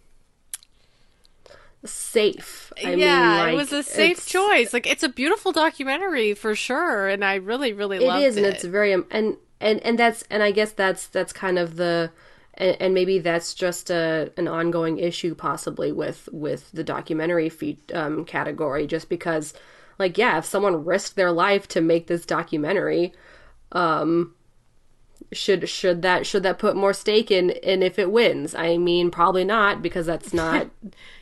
safe. 1.88 2.74
I 2.84 2.94
yeah, 2.96 2.96
mean, 2.96 3.38
like, 3.38 3.54
it 3.54 3.56
was 3.56 3.74
a 3.74 3.84
safe 3.84 4.26
choice. 4.26 4.74
Like 4.74 4.88
it's 4.88 5.04
a 5.04 5.10
beautiful 5.10 5.52
documentary 5.52 6.34
for 6.34 6.56
sure, 6.56 7.08
and 7.08 7.24
I 7.24 7.36
really, 7.36 7.74
really 7.74 8.00
love 8.00 8.22
it. 8.22 8.24
it. 8.24 8.28
Is, 8.28 8.38
and 8.38 8.46
it's 8.46 8.64
very 8.64 8.94
and 8.94 9.06
and 9.12 9.38
and 9.62 10.00
that's 10.00 10.24
and 10.30 10.44
I 10.44 10.52
guess 10.52 10.72
that's 10.72 11.08
that's 11.08 11.34
kind 11.34 11.60
of 11.60 11.76
the 11.76 12.12
and, 12.56 12.78
and 12.80 12.94
maybe 12.94 13.20
that's 13.20 13.54
just 13.54 13.90
a 13.90 14.32
an 14.38 14.48
ongoing 14.48 14.98
issue 15.00 15.36
possibly 15.36 15.92
with 15.92 16.30
with 16.32 16.72
the 16.72 16.84
documentary 16.84 17.50
feed, 17.50 17.80
um, 17.94 18.26
category, 18.26 18.88
just 18.88 19.10
because 19.10 19.54
like 20.00 20.18
yeah, 20.18 20.38
if 20.38 20.46
someone 20.46 20.86
risked 20.86 21.16
their 21.16 21.32
life 21.32 21.68
to 21.70 21.82
make 21.82 22.08
this 22.08 22.25
documentary, 22.25 23.14
um, 23.72 24.34
should 25.32 25.68
should 25.70 26.02
that 26.02 26.25
should 26.25 26.44
that 26.44 26.60
put 26.60 26.75
more 26.75 26.94
stake 26.94 27.32
in 27.32 27.50
in 27.50 27.84
if 27.84 27.98
it 28.00 28.12
wins? 28.12 28.56
I 28.56 28.78
mean 28.78 29.12
probably 29.12 29.44
not 29.44 29.82
because 29.82 30.06
that's 30.06 30.34
not 30.34 30.70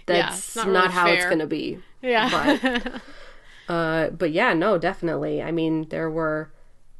that's 0.05 0.55
yeah, 0.55 0.63
not, 0.63 0.71
not 0.71 0.91
how 0.91 1.05
fair. 1.05 1.15
it's 1.15 1.25
gonna 1.25 1.47
be. 1.47 1.79
Yeah. 2.01 2.59
But 2.61 3.01
uh 3.73 4.09
but 4.09 4.31
yeah 4.31 4.53
no 4.53 4.77
definitely. 4.77 5.41
I 5.41 5.51
mean 5.51 5.87
there 5.89 6.09
were 6.09 6.51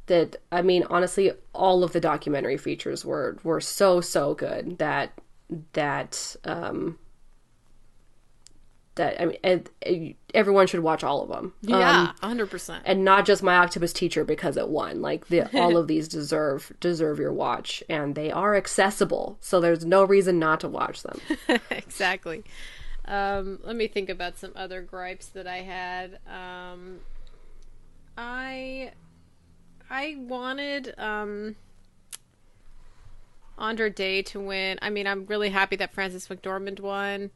that 0.06 0.36
i 0.52 0.60
mean 0.60 0.84
honestly 0.90 1.32
all 1.54 1.82
of 1.82 1.92
the 1.92 2.00
documentary 2.00 2.56
features 2.56 3.04
were 3.04 3.38
were 3.42 3.60
so 3.60 4.00
so 4.00 4.34
good 4.34 4.78
that 4.78 5.18
that 5.72 6.36
um 6.44 6.98
that 8.96 9.20
I 9.20 9.26
mean, 9.26 10.14
everyone 10.32 10.66
should 10.66 10.80
watch 10.80 11.02
all 11.02 11.22
of 11.22 11.28
them. 11.28 11.52
Yeah, 11.62 12.00
um, 12.00 12.14
hundred 12.20 12.44
um, 12.44 12.48
percent, 12.48 12.82
and 12.86 13.04
not 13.04 13.26
just 13.26 13.42
my 13.42 13.56
octopus 13.56 13.92
teacher 13.92 14.24
because 14.24 14.56
it 14.56 14.68
won. 14.68 15.00
Like 15.00 15.28
the 15.28 15.48
all 15.58 15.76
of 15.76 15.88
these 15.88 16.08
deserve 16.08 16.72
deserve 16.80 17.18
your 17.18 17.32
watch, 17.32 17.82
and 17.88 18.14
they 18.14 18.30
are 18.30 18.54
accessible, 18.54 19.36
so 19.40 19.60
there's 19.60 19.84
no 19.84 20.04
reason 20.04 20.38
not 20.38 20.60
to 20.60 20.68
watch 20.68 21.02
them. 21.02 21.20
exactly. 21.70 22.44
Um, 23.06 23.58
let 23.64 23.76
me 23.76 23.86
think 23.86 24.08
about 24.08 24.38
some 24.38 24.52
other 24.56 24.80
gripes 24.80 25.26
that 25.26 25.46
I 25.46 25.58
had. 25.58 26.18
Um, 26.26 27.00
I 28.16 28.92
I 29.90 30.16
wanted 30.18 30.94
um, 30.98 31.56
Andra 33.58 33.90
Day 33.90 34.22
to 34.22 34.40
win. 34.40 34.78
I 34.80 34.90
mean, 34.90 35.06
I'm 35.06 35.26
really 35.26 35.50
happy 35.50 35.76
that 35.76 35.92
Frances 35.92 36.28
McDormand 36.28 36.80
won 36.80 37.30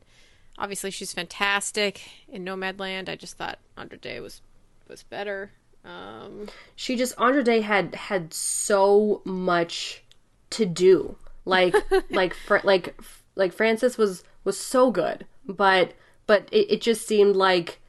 obviously 0.58 0.90
she's 0.90 1.12
fantastic 1.12 2.10
in 2.28 2.44
Nomadland. 2.44 3.08
I 3.08 3.16
just 3.16 3.36
thought 3.36 3.58
Andra 3.76 3.98
Day 3.98 4.20
was 4.20 4.42
was 4.88 5.02
better. 5.02 5.52
Um, 5.84 6.48
she 6.74 6.96
just 6.96 7.18
Andra 7.18 7.42
Day 7.42 7.60
had 7.60 7.94
had 7.94 8.34
so 8.34 9.22
much 9.24 10.02
to 10.50 10.66
do. 10.66 11.16
Like 11.44 11.74
like 12.10 12.34
fr- 12.34 12.58
like 12.64 13.00
like 13.36 13.52
Frances 13.52 13.96
was 13.96 14.24
was 14.44 14.58
so 14.58 14.90
good, 14.90 15.26
but 15.46 15.94
but 16.26 16.48
it, 16.52 16.72
it 16.72 16.80
just 16.80 17.06
seemed 17.06 17.36
like 17.36 17.80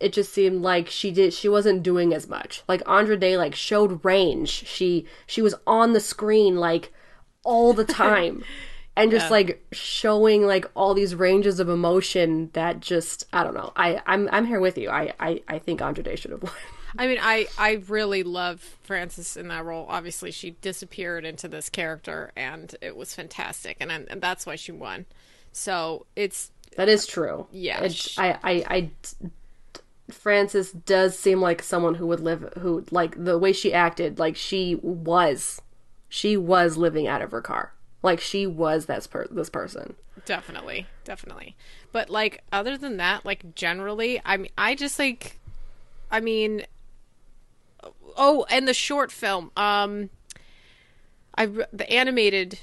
it 0.00 0.12
just 0.12 0.32
seemed 0.32 0.62
like 0.62 0.88
she 0.88 1.10
did 1.10 1.32
she 1.32 1.48
wasn't 1.48 1.82
doing 1.82 2.12
as 2.12 2.28
much. 2.28 2.62
Like 2.68 2.82
Andra 2.86 3.16
Day 3.16 3.36
like 3.36 3.54
showed 3.54 4.04
range. 4.04 4.50
She 4.66 5.06
she 5.26 5.40
was 5.40 5.54
on 5.66 5.92
the 5.92 6.00
screen 6.00 6.56
like 6.56 6.92
all 7.44 7.72
the 7.72 7.84
time 8.04 8.44
and 9.00 9.10
just 9.10 9.26
yeah. 9.26 9.30
like 9.30 9.66
showing 9.72 10.46
like 10.46 10.70
all 10.74 10.92
these 10.92 11.14
ranges 11.14 11.58
of 11.58 11.68
emotion 11.68 12.50
that 12.52 12.80
just 12.80 13.26
I 13.32 13.44
don't 13.44 13.54
know. 13.54 13.72
I 13.74 14.02
I'm 14.06 14.28
I'm 14.30 14.44
here 14.44 14.60
with 14.60 14.76
you. 14.76 14.90
I 14.90 15.12
I, 15.18 15.42
I 15.48 15.58
think 15.58 15.80
Andra 15.80 16.04
Day 16.04 16.16
should 16.16 16.32
have 16.32 16.42
won. 16.42 16.52
I 16.98 17.06
mean, 17.06 17.18
I 17.20 17.46
I 17.56 17.82
really 17.88 18.22
love 18.22 18.60
Frances 18.82 19.36
in 19.36 19.48
that 19.48 19.64
role. 19.64 19.86
Obviously, 19.88 20.30
she 20.32 20.50
disappeared 20.60 21.24
into 21.24 21.48
this 21.48 21.70
character, 21.70 22.32
and 22.36 22.74
it 22.82 22.94
was 22.94 23.14
fantastic, 23.14 23.78
and 23.80 23.90
and 23.90 24.20
that's 24.20 24.44
why 24.44 24.56
she 24.56 24.72
won. 24.72 25.06
So 25.52 26.04
it's 26.14 26.50
that 26.76 26.88
is 26.88 27.06
true. 27.06 27.46
Yeah, 27.52 27.80
it's, 27.80 28.18
I, 28.18 28.38
I 28.42 28.64
I 28.68 28.90
Frances 30.10 30.72
does 30.72 31.18
seem 31.18 31.40
like 31.40 31.62
someone 31.62 31.94
who 31.94 32.06
would 32.08 32.20
live 32.20 32.52
who 32.58 32.84
like 32.90 33.22
the 33.22 33.38
way 33.38 33.52
she 33.52 33.72
acted, 33.72 34.18
like 34.18 34.36
she 34.36 34.74
was 34.82 35.62
she 36.08 36.36
was 36.36 36.76
living 36.76 37.06
out 37.06 37.22
of 37.22 37.30
her 37.30 37.40
car. 37.40 37.72
Like 38.02 38.20
she 38.20 38.46
was 38.46 38.86
this 38.86 39.06
per- 39.06 39.28
this 39.30 39.50
person. 39.50 39.94
Definitely, 40.24 40.86
definitely. 41.04 41.56
But 41.92 42.10
like 42.10 42.42
other 42.52 42.76
than 42.78 42.96
that, 42.96 43.24
like 43.24 43.54
generally, 43.54 44.20
I 44.24 44.36
mean, 44.36 44.50
I 44.56 44.74
just 44.74 44.98
like, 44.98 45.38
I 46.10 46.20
mean, 46.20 46.64
oh, 48.16 48.46
and 48.50 48.66
the 48.66 48.74
short 48.74 49.12
film, 49.12 49.50
um, 49.56 50.10
I 51.36 51.46
the 51.46 51.90
animated 51.90 52.60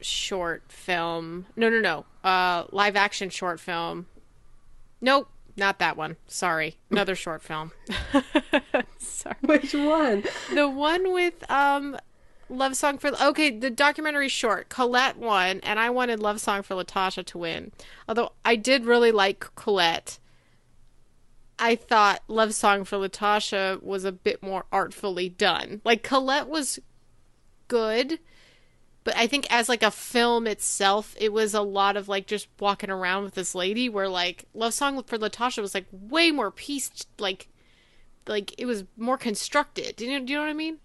short 0.00 0.62
film. 0.68 1.46
No, 1.56 1.68
no, 1.68 1.80
no. 1.80 2.06
Uh, 2.28 2.64
live 2.70 2.96
action 2.96 3.30
short 3.30 3.60
film. 3.60 4.06
Nope, 5.00 5.28
not 5.56 5.78
that 5.78 5.96
one. 5.96 6.16
Sorry, 6.26 6.76
another 6.90 7.14
short 7.14 7.42
film. 7.42 7.72
Sorry. 8.98 9.36
Which 9.40 9.74
one? 9.74 10.24
The 10.54 10.68
one 10.68 11.12
with 11.12 11.48
um 11.50 11.96
Love 12.48 12.76
Song 12.76 12.98
for 12.98 13.10
okay, 13.20 13.50
the 13.50 13.70
documentary 13.70 14.28
short 14.28 14.68
Colette 14.68 15.16
won, 15.16 15.60
and 15.60 15.78
I 15.78 15.90
wanted 15.90 16.20
Love 16.20 16.40
Song 16.40 16.62
for 16.62 16.74
Latasha 16.74 17.24
to 17.26 17.38
win. 17.38 17.72
Although 18.08 18.32
I 18.44 18.56
did 18.56 18.84
really 18.84 19.10
like 19.10 19.54
Colette, 19.54 20.18
I 21.58 21.74
thought 21.74 22.22
Love 22.28 22.54
Song 22.54 22.84
for 22.84 22.98
Latasha 22.98 23.82
was 23.82 24.04
a 24.04 24.12
bit 24.12 24.42
more 24.42 24.66
artfully 24.70 25.28
done. 25.28 25.80
Like 25.84 26.02
Colette 26.02 26.48
was 26.48 26.78
good, 27.68 28.20
but 29.02 29.16
I 29.16 29.26
think 29.26 29.46
as 29.50 29.68
like 29.68 29.82
a 29.82 29.90
film 29.90 30.46
itself, 30.46 31.16
it 31.18 31.32
was 31.32 31.52
a 31.54 31.62
lot 31.62 31.96
of 31.96 32.08
like 32.08 32.26
just 32.26 32.48
walking 32.60 32.90
around 32.90 33.24
with 33.24 33.34
this 33.34 33.54
lady. 33.54 33.88
Where 33.88 34.08
like 34.08 34.44
Love 34.54 34.74
Song 34.74 35.02
for 35.02 35.18
Latasha 35.18 35.60
was 35.60 35.74
like 35.74 35.86
way 35.90 36.30
more 36.30 36.50
pieced, 36.52 37.08
like 37.18 37.48
like 38.26 38.54
it 38.58 38.66
was 38.66 38.84
more 38.96 39.18
constructed. 39.18 39.96
Do 39.96 40.06
you 40.06 40.18
know, 40.18 40.24
do 40.24 40.32
you 40.32 40.38
know 40.38 40.44
what 40.44 40.50
I 40.50 40.54
mean? 40.54 40.78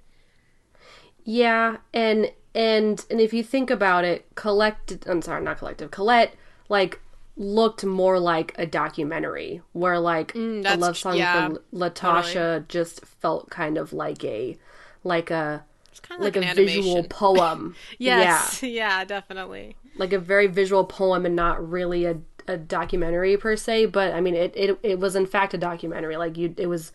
Yeah, 1.23 1.77
and 1.93 2.31
and 2.53 3.05
and 3.09 3.21
if 3.21 3.33
you 3.33 3.43
think 3.43 3.69
about 3.69 4.03
it, 4.03 4.25
collected 4.35 5.05
I'm 5.07 5.21
sorry, 5.21 5.43
not 5.43 5.57
collective. 5.57 5.91
Colette 5.91 6.35
like 6.69 6.99
looked 7.37 7.85
more 7.85 8.19
like 8.19 8.53
a 8.57 8.65
documentary 8.65 9.61
where 9.71 9.99
like 9.99 10.33
mm, 10.33 10.63
the 10.63 10.77
love 10.77 10.97
song 10.97 11.17
yeah, 11.17 11.49
for 11.49 11.61
Latasha 11.73 12.33
totally. 12.33 12.65
just 12.67 13.05
felt 13.05 13.49
kind 13.49 13.77
of 13.77 13.93
like 13.93 14.23
a 14.23 14.57
like 15.03 15.31
a 15.31 15.63
like, 16.19 16.35
like, 16.35 16.45
a 16.45 16.53
visual 16.53 17.03
poem. 17.05 17.75
yes, 17.97 18.61
yeah. 18.61 18.69
yeah, 18.99 19.05
definitely. 19.05 19.75
Like 19.97 20.13
a 20.13 20.19
very 20.19 20.47
visual 20.47 20.85
poem 20.85 21.25
and 21.25 21.35
not 21.35 21.67
really 21.67 22.05
a 22.05 22.17
a 22.47 22.57
documentary 22.57 23.37
per 23.37 23.55
se, 23.55 23.87
but 23.87 24.13
I 24.13 24.21
mean 24.21 24.35
it 24.35 24.53
it 24.55 24.79
it 24.83 24.99
was 24.99 25.15
in 25.15 25.25
fact 25.25 25.53
a 25.53 25.57
documentary. 25.57 26.17
Like 26.17 26.37
you 26.37 26.53
it 26.57 26.67
was 26.67 26.91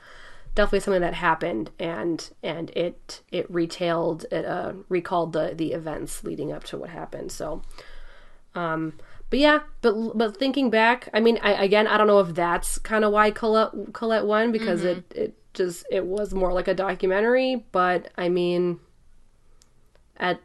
definitely 0.57 0.81
something 0.81 1.01
that 1.01 1.15
happened 1.15 1.71
and 1.79 2.31
and 2.43 2.71
it 2.71 3.23
it 3.31 3.49
retailed 3.49 4.27
it 4.33 4.45
uh 4.45 4.73
recalled 4.89 5.33
the 5.33 5.55
the 5.55 5.73
events 5.73 6.25
leading 6.25 6.51
up 6.51 6.65
to 6.65 6.77
what 6.77 6.91
happened 6.91 7.31
so 7.31 7.63
um 8.57 8.95
but 9.29 9.39
yeah, 9.39 9.61
but 9.83 10.17
but 10.17 10.37
thinking 10.37 10.71
back, 10.71 11.09
I 11.13 11.21
mean, 11.21 11.39
I, 11.43 11.65
again, 11.65 11.87
I 11.87 11.97
don't 11.97 12.07
know 12.07 12.21
if 12.21 12.35
that's 12.35 12.79
kind 12.79 13.05
of 13.05 13.13
why 13.13 13.31
Colette 13.33 13.93
Colette 13.93 14.25
won 14.25 14.53
because 14.53 14.81
mm-hmm. 14.81 15.01
it 15.01 15.13
it 15.15 15.35
just 15.53 15.85
it 15.91 16.07
was 16.07 16.33
more 16.33 16.53
like 16.53 16.69
a 16.69 16.75
documentary. 16.75 17.65
But 17.73 18.11
I 18.17 18.29
mean, 18.29 18.79
at 20.17 20.41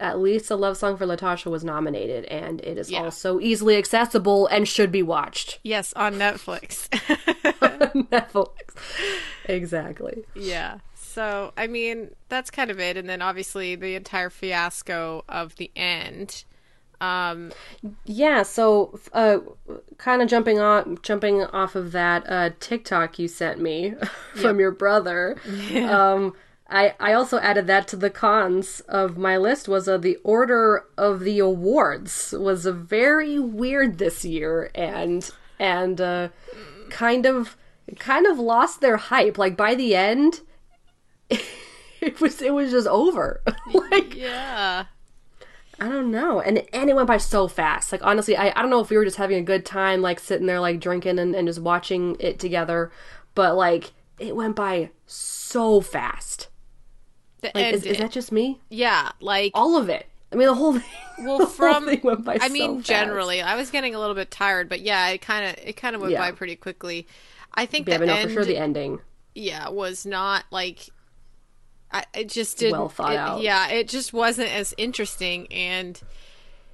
at 0.00 0.18
least 0.18 0.50
a 0.50 0.56
love 0.56 0.76
song 0.76 0.96
for 0.96 1.06
Latasha 1.06 1.50
was 1.50 1.64
nominated, 1.64 2.24
and 2.26 2.60
it 2.62 2.78
is 2.78 2.90
yeah. 2.90 3.02
also 3.02 3.40
easily 3.40 3.76
accessible 3.76 4.46
and 4.48 4.66
should 4.68 4.92
be 4.92 5.02
watched. 5.02 5.58
Yes, 5.62 5.92
on 5.94 6.14
Netflix. 6.14 6.88
Netflix, 8.10 8.74
exactly. 9.46 10.24
Yeah. 10.34 10.78
So 10.94 11.52
I 11.56 11.66
mean, 11.66 12.10
that's 12.28 12.50
kind 12.50 12.70
of 12.70 12.80
it, 12.80 12.96
and 12.96 13.08
then 13.08 13.22
obviously 13.22 13.74
the 13.74 13.94
entire 13.94 14.30
fiasco 14.30 15.24
of 15.28 15.56
the 15.56 15.70
end 15.76 16.44
um, 17.00 17.52
yeah, 18.04 18.42
so 18.42 18.98
uh, 19.12 19.38
kind 19.98 20.22
of 20.22 20.28
jumping 20.28 20.58
off 20.60 20.86
jumping 21.02 21.42
off 21.42 21.74
of 21.74 21.92
that 21.92 22.24
uh, 22.28 22.50
TikTok 22.60 23.18
you 23.18 23.28
sent 23.28 23.60
me 23.60 23.94
from 24.34 24.56
yep. 24.56 24.60
your 24.60 24.70
brother. 24.70 25.36
Yeah. 25.70 26.12
Um, 26.12 26.34
I 26.74 26.94
I 26.98 27.12
also 27.12 27.38
added 27.38 27.68
that 27.68 27.86
to 27.88 27.96
the 27.96 28.10
cons 28.10 28.80
of 28.88 29.16
my 29.16 29.36
list 29.36 29.68
was 29.68 29.88
uh, 29.88 29.96
the 29.96 30.16
order 30.24 30.84
of 30.98 31.20
the 31.20 31.38
awards 31.38 32.34
was 32.36 32.66
a 32.66 32.72
very 32.72 33.38
weird 33.38 33.98
this 33.98 34.24
year 34.24 34.72
and 34.74 35.30
and 35.60 36.00
uh, 36.00 36.28
kind 36.90 37.26
of 37.26 37.56
kind 37.98 38.26
of 38.26 38.40
lost 38.40 38.80
their 38.80 38.96
hype. 38.96 39.38
Like 39.38 39.56
by 39.56 39.76
the 39.76 39.94
end, 39.94 40.40
it 42.00 42.20
was 42.20 42.42
it 42.42 42.52
was 42.52 42.72
just 42.72 42.88
over. 42.88 43.40
like 43.72 44.16
yeah. 44.16 44.86
I 45.80 45.88
don't 45.88 46.10
know. 46.10 46.40
And 46.40 46.64
and 46.72 46.90
it 46.90 46.96
went 46.96 47.06
by 47.06 47.18
so 47.18 47.46
fast. 47.46 47.92
Like 47.92 48.04
honestly, 48.04 48.36
I, 48.36 48.48
I 48.48 48.62
don't 48.62 48.70
know 48.70 48.80
if 48.80 48.90
we 48.90 48.96
were 48.96 49.04
just 49.04 49.16
having 49.16 49.38
a 49.38 49.42
good 49.42 49.64
time 49.64 50.02
like 50.02 50.18
sitting 50.18 50.46
there 50.46 50.60
like 50.60 50.80
drinking 50.80 51.20
and, 51.20 51.36
and 51.36 51.46
just 51.46 51.60
watching 51.60 52.16
it 52.18 52.40
together, 52.40 52.90
but 53.36 53.54
like 53.54 53.92
it 54.18 54.34
went 54.34 54.56
by 54.56 54.90
so 55.06 55.80
fast. 55.80 56.48
The 57.44 57.50
like 57.54 57.74
is, 57.74 57.84
is, 57.84 57.98
that 57.98 58.10
just 58.10 58.32
me? 58.32 58.58
Yeah, 58.70 59.12
like 59.20 59.52
all 59.54 59.76
of 59.76 59.90
it. 59.90 60.06
I 60.32 60.36
mean 60.36 60.48
the 60.48 60.54
whole 60.54 60.78
thing. 60.78 61.26
Well, 61.26 61.46
from 61.46 61.88
I 61.88 62.48
mean 62.48 62.78
so 62.78 62.80
generally, 62.80 63.42
I 63.42 63.54
was 63.54 63.70
getting 63.70 63.94
a 63.94 64.00
little 64.00 64.14
bit 64.14 64.30
tired, 64.30 64.70
but 64.70 64.80
yeah, 64.80 65.08
it 65.08 65.20
kind 65.20 65.44
of 65.44 65.62
it 65.62 65.76
kind 65.76 65.94
of 65.94 66.00
went 66.00 66.12
yeah. 66.12 66.20
by 66.20 66.32
pretty 66.32 66.56
quickly. 66.56 67.06
I 67.52 67.66
think 67.66 67.86
yeah, 67.86 67.98
the 67.98 68.10
end, 68.10 68.30
for 68.30 68.36
sure 68.36 68.44
the 68.46 68.56
ending. 68.56 69.00
Yeah, 69.34 69.68
was 69.68 70.06
not 70.06 70.44
like 70.50 70.88
I, 71.92 72.06
it 72.14 72.30
just 72.30 72.56
didn't. 72.58 72.78
Well 72.78 72.88
thought 72.88 73.12
it, 73.12 73.18
out. 73.18 73.42
Yeah, 73.42 73.68
it 73.68 73.88
just 73.88 74.14
wasn't 74.14 74.50
as 74.50 74.72
interesting. 74.78 75.46
And 75.52 76.00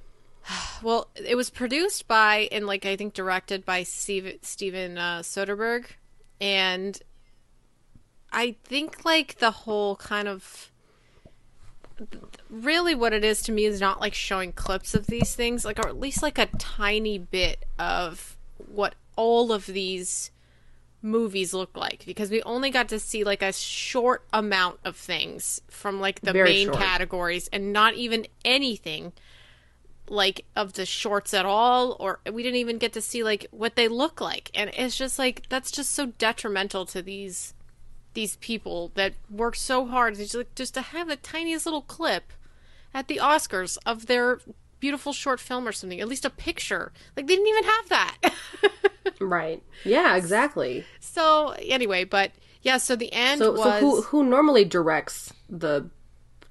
well, 0.81 1.09
it 1.15 1.35
was 1.35 1.49
produced 1.49 2.07
by 2.07 2.47
and 2.49 2.65
like 2.65 2.85
I 2.85 2.95
think 2.95 3.13
directed 3.13 3.65
by 3.65 3.83
Steve, 3.83 4.39
Steven 4.41 4.97
uh, 4.97 5.19
Soderbergh, 5.19 5.87
and 6.39 6.97
I 8.31 8.55
think 8.63 9.03
like 9.05 9.39
the 9.39 9.51
whole 9.51 9.95
kind 9.97 10.27
of 10.27 10.71
really 12.49 12.95
what 12.95 13.13
it 13.13 13.23
is 13.23 13.41
to 13.43 13.51
me 13.51 13.65
is 13.65 13.79
not 13.79 13.99
like 13.99 14.13
showing 14.13 14.51
clips 14.53 14.93
of 14.93 15.07
these 15.07 15.35
things, 15.35 15.65
like 15.65 15.79
or 15.79 15.87
at 15.87 15.99
least 15.99 16.23
like 16.23 16.37
a 16.37 16.47
tiny 16.57 17.17
bit 17.17 17.65
of 17.77 18.37
what 18.57 18.95
all 19.15 19.51
of 19.51 19.65
these 19.65 20.31
movies 21.01 21.53
look 21.53 21.75
like 21.75 22.03
because 22.05 22.29
we 22.29 22.43
only 22.43 22.69
got 22.69 22.89
to 22.89 22.99
see 22.99 23.23
like 23.23 23.41
a 23.41 23.51
short 23.51 24.23
amount 24.31 24.79
of 24.85 24.95
things 24.95 25.59
from 25.67 25.99
like 25.99 26.21
the 26.21 26.31
Very 26.31 26.49
main 26.49 26.67
short. 26.67 26.77
categories 26.77 27.49
and 27.51 27.73
not 27.73 27.95
even 27.95 28.27
anything 28.45 29.11
like 30.07 30.45
of 30.55 30.73
the 30.73 30.85
shorts 30.85 31.33
at 31.33 31.45
all 31.45 31.95
or 31.99 32.19
we 32.31 32.43
didn't 32.43 32.57
even 32.57 32.77
get 32.77 32.93
to 32.93 33.01
see 33.01 33.23
like 33.23 33.47
what 33.49 33.75
they 33.75 33.87
look 33.87 34.21
like 34.21 34.51
and 34.53 34.69
it's 34.75 34.95
just 34.95 35.17
like 35.17 35.43
that's 35.49 35.71
just 35.71 35.91
so 35.91 36.07
detrimental 36.19 36.85
to 36.85 37.01
these 37.01 37.55
these 38.13 38.35
people 38.37 38.91
that 38.95 39.13
work 39.29 39.55
so 39.55 39.85
hard 39.85 40.15
just, 40.15 40.35
like, 40.35 40.53
just 40.55 40.73
to 40.73 40.81
have 40.81 41.07
the 41.07 41.15
tiniest 41.15 41.65
little 41.65 41.81
clip 41.81 42.33
at 42.93 43.07
the 43.07 43.17
Oscars 43.17 43.77
of 43.85 44.07
their 44.07 44.39
beautiful 44.79 45.13
short 45.13 45.39
film 45.39 45.67
or 45.67 45.71
something 45.71 46.01
at 46.01 46.07
least 46.07 46.25
a 46.25 46.29
picture 46.29 46.91
like 47.15 47.27
they 47.27 47.35
didn't 47.35 47.47
even 47.47 47.63
have 47.63 47.89
that 47.89 48.17
Right. 49.21 49.61
Yeah, 49.83 50.15
exactly. 50.15 50.85
So 50.99 51.49
anyway, 51.59 52.03
but 52.03 52.31
yeah, 52.61 52.77
so 52.77 52.95
the 52.95 53.13
end 53.13 53.39
so, 53.39 53.51
was 53.51 53.61
so 53.61 53.79
who 53.79 54.01
who 54.01 54.23
normally 54.23 54.65
directs 54.65 55.33
the 55.49 55.89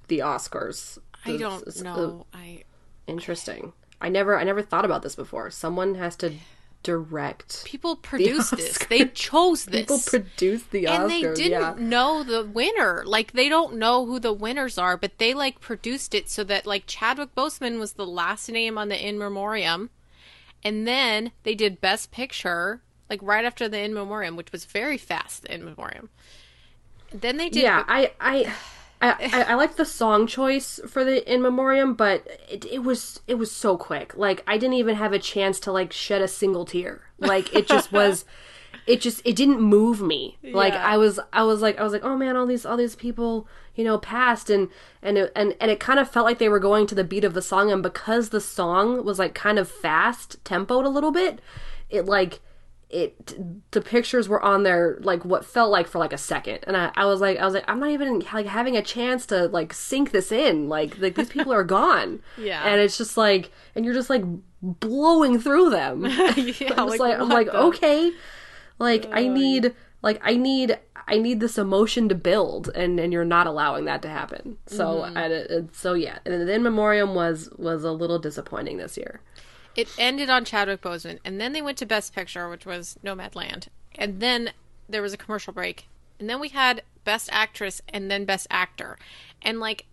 the 0.07 0.19
Oscars? 0.19 0.97
I 1.25 1.37
don't 1.37 1.81
know. 1.81 2.25
Uh, 2.33 2.37
I 2.37 2.63
interesting. 3.07 3.73
I 3.99 4.09
never 4.09 4.37
I 4.37 4.43
never 4.43 4.61
thought 4.61 4.85
about 4.85 5.01
this 5.01 5.15
before. 5.15 5.49
Someone 5.49 5.95
has 5.95 6.15
to 6.17 6.33
direct. 6.83 7.63
People 7.65 7.95
produced 7.95 8.51
the 8.51 8.55
this. 8.57 8.77
They 8.89 9.05
chose 9.05 9.65
this. 9.65 9.81
People 9.81 9.99
produced 9.99 10.71
the 10.71 10.85
Oscars. 10.85 10.99
And 10.99 11.09
they 11.09 11.21
didn't 11.21 11.51
yeah. 11.51 11.75
know 11.77 12.23
the 12.23 12.43
winner. 12.43 13.03
Like 13.05 13.33
they 13.33 13.49
don't 13.49 13.75
know 13.75 14.05
who 14.05 14.19
the 14.19 14.33
winners 14.33 14.77
are, 14.77 14.97
but 14.97 15.17
they 15.17 15.33
like 15.33 15.59
produced 15.59 16.13
it 16.13 16.29
so 16.29 16.43
that 16.45 16.65
like 16.65 16.83
Chadwick 16.87 17.35
Boseman 17.35 17.79
was 17.79 17.93
the 17.93 18.05
last 18.05 18.49
name 18.49 18.77
on 18.77 18.89
the 18.89 19.07
in 19.07 19.17
memoriam. 19.17 19.89
And 20.63 20.87
then 20.87 21.31
they 21.43 21.55
did 21.55 21.81
Best 21.81 22.11
Picture, 22.11 22.81
like 23.09 23.19
right 23.23 23.45
after 23.45 23.67
the 23.67 23.79
In 23.79 23.93
Memoriam, 23.93 24.35
which 24.35 24.51
was 24.51 24.65
very 24.65 24.97
fast. 24.97 25.45
In 25.45 25.65
Memoriam. 25.65 26.09
Then 27.13 27.37
they 27.37 27.49
did. 27.49 27.63
Yeah, 27.63 27.83
I 27.87 28.11
I. 28.19 28.53
I, 29.19 29.45
I, 29.49 29.53
like 29.55 29.75
the 29.75 29.85
song 29.85 30.27
choice 30.27 30.79
for 30.87 31.03
the 31.03 31.31
in 31.31 31.41
memoriam, 31.41 31.93
but 31.93 32.27
it, 32.49 32.65
it 32.65 32.79
was 32.83 33.21
it 33.27 33.35
was 33.35 33.51
so 33.51 33.77
quick. 33.77 34.15
Like 34.15 34.43
I 34.45 34.57
didn't 34.57 34.75
even 34.75 34.95
have 34.95 35.13
a 35.13 35.19
chance 35.19 35.59
to 35.61 35.71
like 35.71 35.91
shed 35.91 36.21
a 36.21 36.27
single 36.27 36.65
tear. 36.65 37.01
Like 37.17 37.53
it 37.55 37.67
just 37.67 37.91
was, 37.93 38.25
it 38.85 39.01
just 39.01 39.21
it 39.25 39.35
didn't 39.35 39.59
move 39.59 40.01
me. 40.01 40.37
Like 40.43 40.73
I 40.73 40.97
was 40.97 41.19
I 41.33 41.43
was 41.43 41.61
like 41.61 41.79
I 41.79 41.83
was 41.83 41.93
like 41.93 42.03
oh 42.03 42.15
man 42.15 42.35
all 42.35 42.45
these 42.45 42.65
all 42.65 42.77
these 42.77 42.95
people 42.95 43.47
you 43.75 43.83
know, 43.83 43.97
passed 43.97 44.49
and 44.49 44.69
and 45.01 45.17
it, 45.17 45.31
and 45.35 45.55
and 45.59 45.71
it 45.71 45.79
kind 45.79 45.99
of 45.99 46.09
felt 46.09 46.25
like 46.25 46.39
they 46.39 46.49
were 46.49 46.59
going 46.59 46.87
to 46.87 46.95
the 46.95 47.03
beat 47.03 47.23
of 47.23 47.33
the 47.33 47.41
song 47.41 47.71
and 47.71 47.81
because 47.81 48.29
the 48.29 48.41
song 48.41 49.03
was 49.05 49.19
like 49.19 49.33
kind 49.33 49.57
of 49.57 49.69
fast 49.69 50.43
tempoed 50.43 50.85
a 50.85 50.89
little 50.89 51.11
bit, 51.11 51.39
it 51.89 52.05
like 52.05 52.39
it 52.91 53.71
the 53.71 53.81
pictures 53.81 54.27
were 54.27 54.41
on 54.41 54.63
there 54.63 54.97
like 55.01 55.23
what 55.23 55.45
felt 55.45 55.71
like 55.71 55.87
for 55.87 55.99
like 55.99 56.13
a 56.13 56.17
second. 56.17 56.59
And 56.67 56.75
I, 56.75 56.91
I 56.95 57.05
was 57.05 57.21
like 57.21 57.37
i 57.37 57.45
was 57.45 57.53
like 57.53 57.63
i'm 57.67 57.79
not 57.79 57.89
even 57.89 58.19
like 58.33 58.45
having 58.45 58.75
a 58.77 58.81
chance 58.81 59.25
to 59.27 59.47
like 59.47 59.73
sink 59.73 60.11
this 60.11 60.31
in. 60.31 60.69
Like 60.69 60.97
like 60.99 61.15
these 61.15 61.29
people 61.29 61.53
are 61.53 61.63
gone. 61.63 62.21
Yeah. 62.37 62.63
And 62.65 62.81
it's 62.81 62.97
just 62.97 63.17
like 63.17 63.51
and 63.75 63.85
you're 63.85 63.93
just 63.93 64.09
like 64.09 64.23
blowing 64.61 65.39
through 65.39 65.69
them. 65.69 66.05
Yeah, 66.35 66.73
i'm 66.77 66.87
like, 66.87 66.99
like 66.99 67.19
i'm 67.19 67.29
like 67.29 67.47
the... 67.47 67.57
okay. 67.57 68.11
Like 68.79 69.07
i 69.11 69.27
need 69.27 69.73
like 70.01 70.19
i 70.23 70.35
need 70.35 70.77
i 71.07 71.17
need 71.17 71.39
this 71.39 71.57
emotion 71.57 72.09
to 72.09 72.15
build 72.15 72.69
and 72.69 72.99
and 72.99 73.13
you're 73.13 73.25
not 73.25 73.47
allowing 73.47 73.85
that 73.85 74.01
to 74.01 74.09
happen. 74.09 74.57
So 74.65 75.01
mm-hmm. 75.01 75.17
I, 75.17 75.67
so 75.71 75.93
yeah. 75.93 76.19
And 76.25 76.47
then 76.47 76.63
memoriam 76.63 77.15
was 77.15 77.49
was 77.57 77.83
a 77.83 77.91
little 77.91 78.19
disappointing 78.19 78.77
this 78.77 78.97
year 78.97 79.21
it 79.75 79.87
ended 79.97 80.29
on 80.29 80.45
chadwick 80.45 80.81
boseman 80.81 81.19
and 81.23 81.39
then 81.39 81.53
they 81.53 81.61
went 81.61 81.77
to 81.77 81.85
best 81.85 82.13
picture 82.13 82.49
which 82.49 82.65
was 82.65 82.97
nomadland 83.03 83.67
and 83.95 84.19
then 84.19 84.51
there 84.89 85.01
was 85.01 85.13
a 85.13 85.17
commercial 85.17 85.53
break 85.53 85.87
and 86.19 86.29
then 86.29 86.39
we 86.39 86.49
had 86.49 86.83
best 87.03 87.29
actress 87.31 87.81
and 87.89 88.11
then 88.11 88.25
best 88.25 88.47
actor 88.49 88.97
and 89.41 89.59
like 89.59 89.85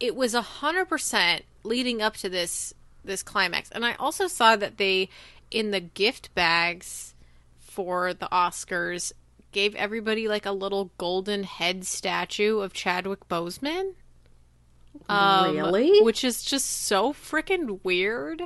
it 0.00 0.14
was 0.14 0.34
a 0.34 0.42
hundred 0.42 0.86
percent 0.86 1.44
leading 1.62 2.00
up 2.00 2.16
to 2.16 2.28
this 2.28 2.74
this 3.04 3.22
climax 3.22 3.70
and 3.70 3.84
i 3.84 3.94
also 3.94 4.26
saw 4.26 4.56
that 4.56 4.78
they 4.78 5.08
in 5.50 5.70
the 5.70 5.80
gift 5.80 6.34
bags 6.34 7.14
for 7.58 8.12
the 8.12 8.28
oscars 8.32 9.12
gave 9.52 9.74
everybody 9.74 10.28
like 10.28 10.46
a 10.46 10.52
little 10.52 10.90
golden 10.98 11.44
head 11.44 11.84
statue 11.84 12.58
of 12.60 12.72
Chadwick 12.72 13.28
Boseman. 13.28 13.94
Um, 15.08 15.56
really? 15.56 16.02
Which 16.02 16.24
is 16.24 16.42
just 16.42 16.66
so 16.66 17.12
freaking 17.12 17.80
weird. 17.82 18.42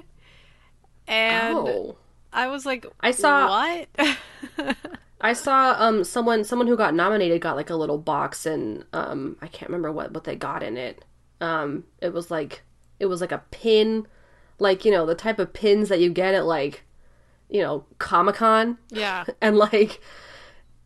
And 1.07 1.57
oh. 1.57 1.97
I 2.33 2.47
was 2.49 2.65
like, 2.65 2.87
I 3.01 3.11
saw 3.11 3.49
what? 3.49 4.77
I 5.21 5.35
saw 5.35 5.77
um 5.79 6.03
someone 6.05 6.45
someone 6.45 6.67
who 6.67 6.77
got 6.77 6.95
nominated 6.95 7.41
got 7.41 7.57
like 7.57 7.71
a 7.71 7.77
little 7.77 7.99
box 7.99 8.45
and 8.45 8.85
um 8.93 9.37
I 9.41 9.47
can't 9.47 9.69
remember 9.69 9.93
what 9.93 10.13
what 10.13 10.25
they 10.25 10.37
got 10.37 10.63
in 10.63 10.77
it. 10.77 11.05
Um 11.41 11.85
it 12.01 12.13
was 12.13 12.31
like 12.31 12.63
it 12.99 13.07
was 13.07 13.21
like 13.21 13.33
a 13.33 13.43
pin 13.51 14.07
like 14.59 14.85
you 14.85 14.91
know 14.91 15.07
the 15.07 15.15
type 15.15 15.39
of 15.39 15.53
pins 15.53 15.89
that 15.89 16.01
you 16.01 16.11
get 16.11 16.35
at 16.35 16.45
like 16.47 16.83
you 17.49 17.61
know 17.61 17.85
Comic-Con. 17.99 18.79
Yeah. 18.91 19.25
and 19.41 19.57
like 19.57 20.01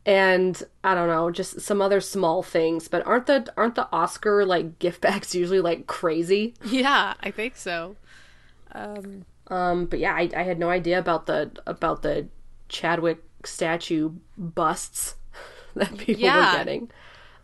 and 0.05 0.63
I 0.85 0.95
don't 0.95 1.09
know, 1.09 1.31
just 1.31 1.61
some 1.61 1.83
other 1.83 2.01
small 2.01 2.43
things. 2.43 2.89
But 2.89 3.07
aren't 3.07 3.27
the 3.27 3.53
aren't 3.57 3.75
the 3.75 3.89
Oscar 3.93 4.45
like 4.45 4.79
gift 4.79 5.01
bags 5.01 5.35
usually 5.35 5.61
like 5.61 5.87
crazy? 5.87 6.55
Yeah, 6.65 7.15
I 7.21 7.31
think 7.31 7.57
so. 7.57 7.97
Um, 8.73 9.25
um, 9.49 9.87
but 9.87 9.99
yeah, 9.99 10.15
I, 10.15 10.31
I 10.37 10.43
had 10.43 10.59
no 10.59 10.71
idea 10.71 10.99
about 10.99 11.27
the 11.27 11.51
about 11.67 12.03
the 12.03 12.29
Chadwick 12.69 13.23
statue 13.45 14.11
busts 14.37 15.15
that 15.75 15.97
people 15.99 16.23
yeah. 16.23 16.53
were 16.53 16.59
getting. 16.59 16.91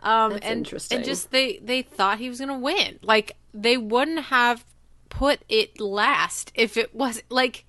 Um, 0.03 0.33
That's 0.33 0.47
and, 0.47 0.59
interesting. 0.59 0.97
And 0.97 1.05
just 1.05 1.31
they 1.31 1.59
they 1.63 1.83
thought 1.83 2.19
he 2.19 2.29
was 2.29 2.41
gonna 2.41 2.59
win. 2.59 2.99
Like 3.03 3.37
they 3.55 3.77
wouldn't 3.77 4.25
have 4.27 4.65
put 5.09 5.41
it 5.49 5.79
last 5.79 6.51
if 6.55 6.77
it 6.77 6.95
was 6.95 7.23
like 7.29 7.67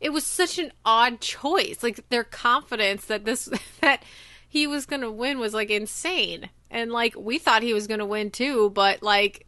it 0.00 0.12
was 0.12 0.24
such 0.24 0.58
an 0.58 0.70
odd 0.84 1.20
choice. 1.20 1.82
Like 1.82 2.08
their 2.10 2.24
confidence 2.24 3.06
that 3.06 3.24
this 3.24 3.48
that 3.80 4.02
he 4.48 4.66
was 4.66 4.86
going 4.86 5.02
to 5.02 5.10
win 5.10 5.38
was 5.38 5.54
like 5.54 5.70
insane. 5.70 6.50
And 6.70 6.92
like 6.92 7.14
we 7.16 7.38
thought 7.38 7.62
he 7.62 7.74
was 7.74 7.86
going 7.86 8.00
to 8.00 8.06
win 8.06 8.30
too, 8.30 8.70
but 8.70 9.02
like 9.02 9.46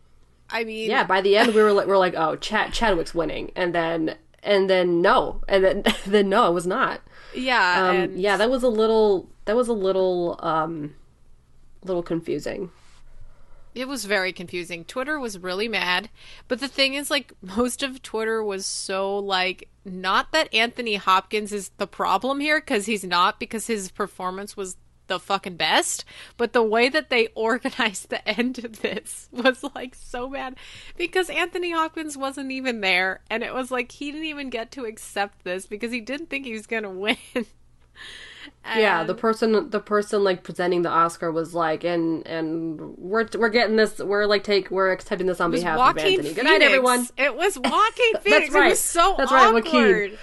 I 0.51 0.65
mean 0.65 0.91
Yeah, 0.91 1.05
by 1.05 1.21
the 1.21 1.37
end 1.37 1.55
we 1.55 1.63
were 1.63 1.73
like 1.73 1.87
we 1.87 1.93
are 1.93 1.99
like, 1.99 2.15
"Oh, 2.17 2.37
Chad 2.37 2.73
Chadwick's 2.73 3.15
winning." 3.15 3.53
And 3.55 3.75
then 3.75 4.17
and 4.47 4.71
then 4.71 5.03
no. 5.03 5.43
And 5.49 5.65
then 5.65 5.85
then 6.07 6.29
no, 6.29 6.49
it 6.49 6.55
was 6.55 6.67
not. 6.67 7.03
Yeah. 7.35 7.89
Um, 7.89 7.97
and... 7.97 8.21
yeah, 8.21 8.37
that 8.37 8.49
was 8.49 8.63
a 8.63 8.69
little 8.69 9.29
that 9.45 9.57
was 9.57 9.69
a 9.69 9.75
little 9.75 10.39
um 10.43 10.95
little 11.85 12.03
confusing. 12.03 12.71
It 13.75 13.89
was 13.89 14.07
very 14.07 14.33
confusing. 14.33 14.87
Twitter 14.87 15.21
was 15.21 15.39
really 15.39 15.69
mad, 15.69 16.09
but 16.49 16.61
the 16.61 16.69
thing 16.69 16.95
is 16.95 17.11
like 17.11 17.33
most 17.43 17.83
of 17.83 18.01
Twitter 18.03 18.43
was 18.43 18.65
so 18.65 19.19
like 19.19 19.69
not 19.85 20.33
that 20.33 20.53
Anthony 20.55 20.95
Hopkins 20.95 21.53
is 21.53 21.71
the 21.77 21.87
problem 21.87 22.41
here 22.41 22.61
cuz 22.61 22.87
he's 22.87 23.05
not 23.05 23.39
because 23.39 23.67
his 23.67 23.91
performance 23.91 24.57
was 24.57 24.77
the 25.07 25.19
fucking 25.19 25.57
best, 25.57 26.05
but 26.37 26.53
the 26.53 26.63
way 26.63 26.89
that 26.89 27.11
they 27.11 27.27
organized 27.35 28.11
the 28.11 28.27
end 28.29 28.65
of 28.65 28.81
this 28.81 29.29
was 29.33 29.65
like 29.75 29.95
so 29.95 30.29
bad 30.29 30.57
because 30.97 31.31
Anthony 31.31 31.73
Hopkins 31.73 32.17
wasn't 32.17 32.51
even 32.51 32.81
there 32.81 33.21
and 33.31 33.43
it 33.43 33.55
was 33.55 33.71
like 33.71 33.93
he 33.93 34.11
didn't 34.11 34.27
even 34.27 34.51
get 34.51 34.71
to 34.73 34.85
accept 34.85 35.45
this 35.45 35.67
because 35.67 35.93
he 35.93 36.01
didn't 36.01 36.31
think 36.31 36.45
he 36.45 36.53
was 36.53 36.67
going 36.67 36.83
to 36.83 36.91
win. 36.91 37.17
And... 38.65 38.81
Yeah, 38.81 39.05
the 39.05 39.15
person 39.15 39.71
the 39.71 39.81
person 39.81 40.25
like 40.25 40.43
presenting 40.43 40.83
the 40.83 40.89
Oscar 40.89 41.31
was 41.31 41.55
like, 41.55 41.85
and 41.85 42.27
and 42.27 42.97
we're 42.99 43.29
we're 43.37 43.49
getting 43.49 43.77
this. 43.77 43.99
We're 43.99 44.27
like 44.27 44.45
take 44.45 44.71
we're 44.71 44.91
accepting 44.93 45.27
this 45.27 45.41
on 45.41 45.51
behalf 45.51 45.79
Joaquin 45.79 46.21
of 46.21 46.27
Anthony. 46.27 46.35
Good 46.35 46.45
night, 46.45 46.63
everyone. 46.63 47.07
It 47.17 47.37
was 47.37 47.59
Joaquin 47.59 47.73
Phoenix. 48.23 48.25
That's 48.25 48.51
right. 48.51 48.67
It 48.67 48.71
was 48.71 48.81
so 48.81 49.15
That's 49.19 49.31
awkward. 49.31 49.55
right, 49.55 49.65
Joaquin. 49.65 50.19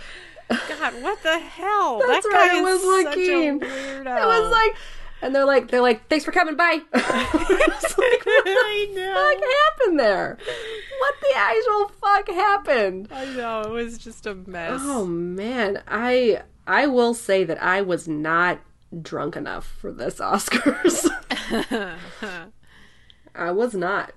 God, 0.50 1.02
what 1.02 1.22
the 1.24 1.40
hell? 1.40 2.02
That's 2.08 2.26
that 2.26 2.32
guy 2.34 2.48
right. 2.48 2.58
It 2.58 2.64
was 2.64 2.82
Joaquin. 2.84 3.60
such 3.60 3.70
a 3.70 3.74
weirdo. 3.74 4.24
It 4.24 4.26
was 4.28 4.52
like, 4.52 4.76
and 5.22 5.34
they're 5.34 5.46
like, 5.46 5.72
they're 5.72 5.82
like, 5.82 6.08
thanks 6.10 6.26
for 6.26 6.32
coming. 6.32 6.56
Bye. 6.56 6.82
it's 6.94 7.98
like, 7.98 8.26
what 8.26 8.44
I 8.48 8.88
the 8.90 8.96
know. 9.00 9.14
fuck 9.14 9.44
happened 9.80 10.00
there? 10.00 10.38
What 11.00 11.16
the 11.22 11.38
actual 11.38 11.88
fuck 12.02 12.30
happened? 12.30 13.08
I 13.12 13.26
know 13.36 13.62
it 13.62 13.70
was 13.70 13.98
just 13.98 14.26
a 14.26 14.36
mess. 14.36 14.80
Oh 14.84 15.06
man, 15.06 15.82
I 15.88 16.42
I 16.68 16.88
will 16.88 17.14
say 17.14 17.44
that 17.46 17.62
I 17.62 17.82
was 17.82 18.08
not 18.08 18.60
drunk 19.02 19.36
enough 19.36 19.66
for 19.66 19.92
this 19.92 20.16
Oscars. 20.20 21.10
I 23.36 23.52
was 23.52 23.74
not. 23.74 24.12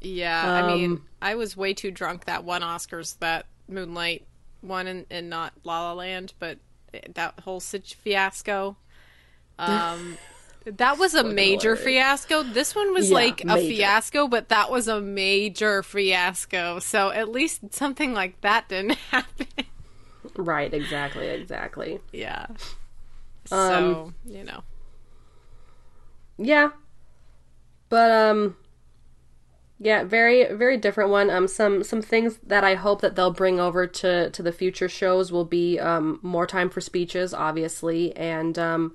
Yeah, 0.00 0.62
I 0.64 0.74
mean, 0.74 0.92
Um, 0.92 1.04
I 1.20 1.34
was 1.34 1.56
way 1.56 1.74
too 1.74 1.90
drunk 1.90 2.26
that 2.26 2.44
one 2.44 2.62
Oscars 2.62 3.18
that 3.18 3.46
Moonlight 3.68 4.24
won 4.62 4.86
and, 4.86 5.06
and 5.10 5.30
not 5.30 5.54
La 5.64 5.82
La 5.82 5.92
Land, 5.94 6.34
but 6.38 6.58
that 7.14 7.40
whole 7.40 7.60
such 7.60 7.94
fiasco. 7.94 8.76
Um, 9.58 10.18
that 10.66 10.98
was 10.98 11.14
a 11.14 11.24
major 11.24 11.76
hilarious. 11.76 11.76
fiasco. 11.76 12.42
This 12.42 12.74
one 12.74 12.92
was 12.92 13.10
Yeah, 13.10 13.12
like 13.12 13.44
a 13.48 13.58
major. 13.58 13.58
fiasco, 13.58 14.28
but 14.28 14.48
that 14.50 14.70
was 14.70 14.88
a 14.88 15.00
major 15.00 15.82
fiasco. 15.82 16.78
So 16.80 17.10
at 17.10 17.28
least 17.30 17.74
something 17.74 18.14
like 18.14 18.40
that 18.42 18.68
didn't 18.68 18.92
happen. 19.12 19.46
Right, 20.36 20.72
exactly, 20.72 21.28
exactly. 21.28 22.00
yeah. 22.12 22.46
Um, 23.50 24.00
So 24.00 24.12
you 24.24 24.44
know, 24.44 24.62
Yeah. 26.38 26.70
But 27.88 28.10
um 28.10 28.56
yeah, 29.80 30.04
very 30.04 30.52
very 30.54 30.76
different 30.76 31.10
one. 31.10 31.30
Um 31.30 31.46
some 31.48 31.84
some 31.84 32.02
things 32.02 32.38
that 32.46 32.64
I 32.64 32.74
hope 32.74 33.00
that 33.00 33.14
they'll 33.16 33.32
bring 33.32 33.60
over 33.60 33.86
to 33.86 34.30
to 34.30 34.42
the 34.42 34.52
future 34.52 34.88
shows 34.88 35.30
will 35.30 35.44
be 35.44 35.78
um 35.78 36.18
more 36.22 36.46
time 36.46 36.68
for 36.70 36.80
speeches 36.80 37.32
obviously 37.32 38.16
and 38.16 38.58
um 38.58 38.94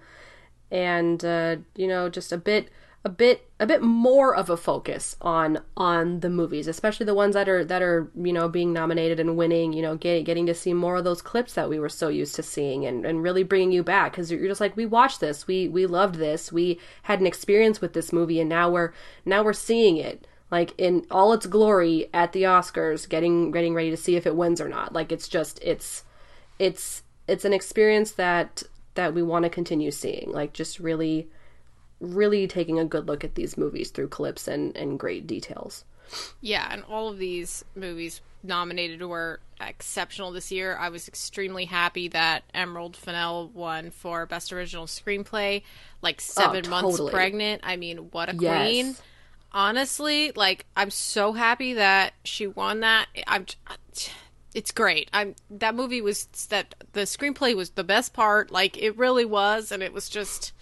and 0.71 1.23
uh 1.23 1.57
you 1.75 1.87
know 1.87 2.09
just 2.09 2.31
a 2.31 2.37
bit 2.37 2.69
a 3.05 3.09
bit 3.09 3.49
a 3.59 3.65
bit 3.65 3.81
more 3.81 4.33
of 4.35 4.49
a 4.49 4.55
focus 4.55 5.17
on 5.21 5.59
on 5.75 6.21
the 6.21 6.29
movies, 6.29 6.67
especially 6.67 7.05
the 7.05 7.13
ones 7.13 7.33
that 7.33 7.49
are 7.49 7.63
that 7.65 7.81
are 7.81 8.09
you 8.15 8.31
know 8.31 8.47
being 8.47 8.71
nominated 8.71 9.19
and 9.19 9.35
winning. 9.35 9.73
You 9.73 9.81
know, 9.81 9.97
get, 9.97 10.23
getting 10.23 10.45
to 10.45 10.53
see 10.53 10.73
more 10.73 10.95
of 10.97 11.03
those 11.03 11.21
clips 11.21 11.53
that 11.53 11.69
we 11.69 11.79
were 11.79 11.89
so 11.89 12.07
used 12.07 12.35
to 12.35 12.43
seeing, 12.43 12.85
and, 12.85 13.05
and 13.05 13.21
really 13.21 13.43
bringing 13.43 13.73
you 13.73 13.83
back 13.83 14.13
because 14.13 14.31
you're 14.31 14.47
just 14.47 14.61
like 14.61 14.77
we 14.77 14.85
watched 14.85 15.19
this, 15.19 15.47
we 15.47 15.67
we 15.67 15.85
loved 15.85 16.15
this, 16.15 16.51
we 16.51 16.79
had 17.03 17.19
an 17.19 17.27
experience 17.27 17.81
with 17.81 17.93
this 17.93 18.13
movie, 18.13 18.39
and 18.39 18.49
now 18.49 18.69
we're 18.69 18.93
now 19.25 19.43
we're 19.43 19.53
seeing 19.53 19.97
it 19.97 20.25
like 20.53 20.75
in 20.77 21.03
all 21.09 21.33
its 21.33 21.47
glory 21.47 22.11
at 22.13 22.31
the 22.31 22.43
Oscars, 22.43 23.09
getting 23.09 23.49
getting 23.49 23.73
ready 23.73 23.89
to 23.89 23.97
see 23.97 24.15
if 24.15 24.27
it 24.27 24.35
wins 24.35 24.61
or 24.61 24.69
not. 24.69 24.93
Like 24.93 25.11
it's 25.11 25.27
just 25.27 25.59
it's 25.63 26.03
it's 26.59 27.01
it's 27.27 27.43
an 27.43 27.53
experience 27.53 28.11
that 28.11 28.61
that 28.93 29.15
we 29.15 29.23
want 29.23 29.45
to 29.45 29.49
continue 29.49 29.89
seeing. 29.89 30.31
Like 30.31 30.53
just 30.53 30.79
really 30.79 31.27
really 31.99 32.45
taking 32.45 32.77
a 32.77 32.85
good 32.85 33.07
look 33.07 33.23
at 33.23 33.33
these 33.33 33.57
movies 33.57 33.89
through 33.89 34.09
clips 34.09 34.47
and, 34.47 34.77
and 34.77 34.99
great 34.99 35.25
details. 35.25 35.85
Yeah, 36.39 36.67
and 36.69 36.83
all 36.83 37.09
of 37.09 37.17
these 37.17 37.65
movies 37.75 38.21
nominated 38.43 39.01
were 39.01 39.39
exceptional 39.59 40.31
this 40.31 40.51
year. 40.51 40.77
I 40.77 40.89
was 40.89 41.07
extremely 41.07 41.65
happy 41.65 42.09
that 42.09 42.43
Emerald 42.53 42.95
Fennell 42.95 43.49
won 43.55 43.89
for 43.89 44.27
Best 44.27 44.53
Original 44.53 44.85
Screenplay, 44.85 45.63
like 46.03 46.17
oh, 46.17 46.21
seven 46.21 46.69
months 46.69 46.91
totally. 46.91 47.11
pregnant. 47.11 47.61
I 47.63 47.75
mean, 47.75 48.09
what 48.11 48.29
a 48.29 48.35
Yes. 48.35 48.69
queen. 48.69 48.95
Honestly, 49.53 50.31
like 50.35 50.65
I'm 50.75 50.89
so 50.89 51.33
happy 51.33 51.73
that 51.73 52.13
she 52.23 52.47
won 52.47 52.79
that. 52.79 53.07
I'm 53.27 53.45
it's 54.53 54.71
great. 54.71 55.09
I'm 55.13 55.35
that 55.49 55.75
movie 55.75 56.01
was 56.01 56.25
that 56.49 56.75
the 56.93 57.01
screenplay 57.01 57.55
was 57.55 57.71
the 57.71 57.83
best 57.83 58.13
part. 58.13 58.51
Like 58.51 58.77
it 58.81 58.97
really 58.97 59.25
was 59.25 59.71
and 59.71 59.83
it 59.83 59.93
was 59.93 60.09
just 60.09 60.53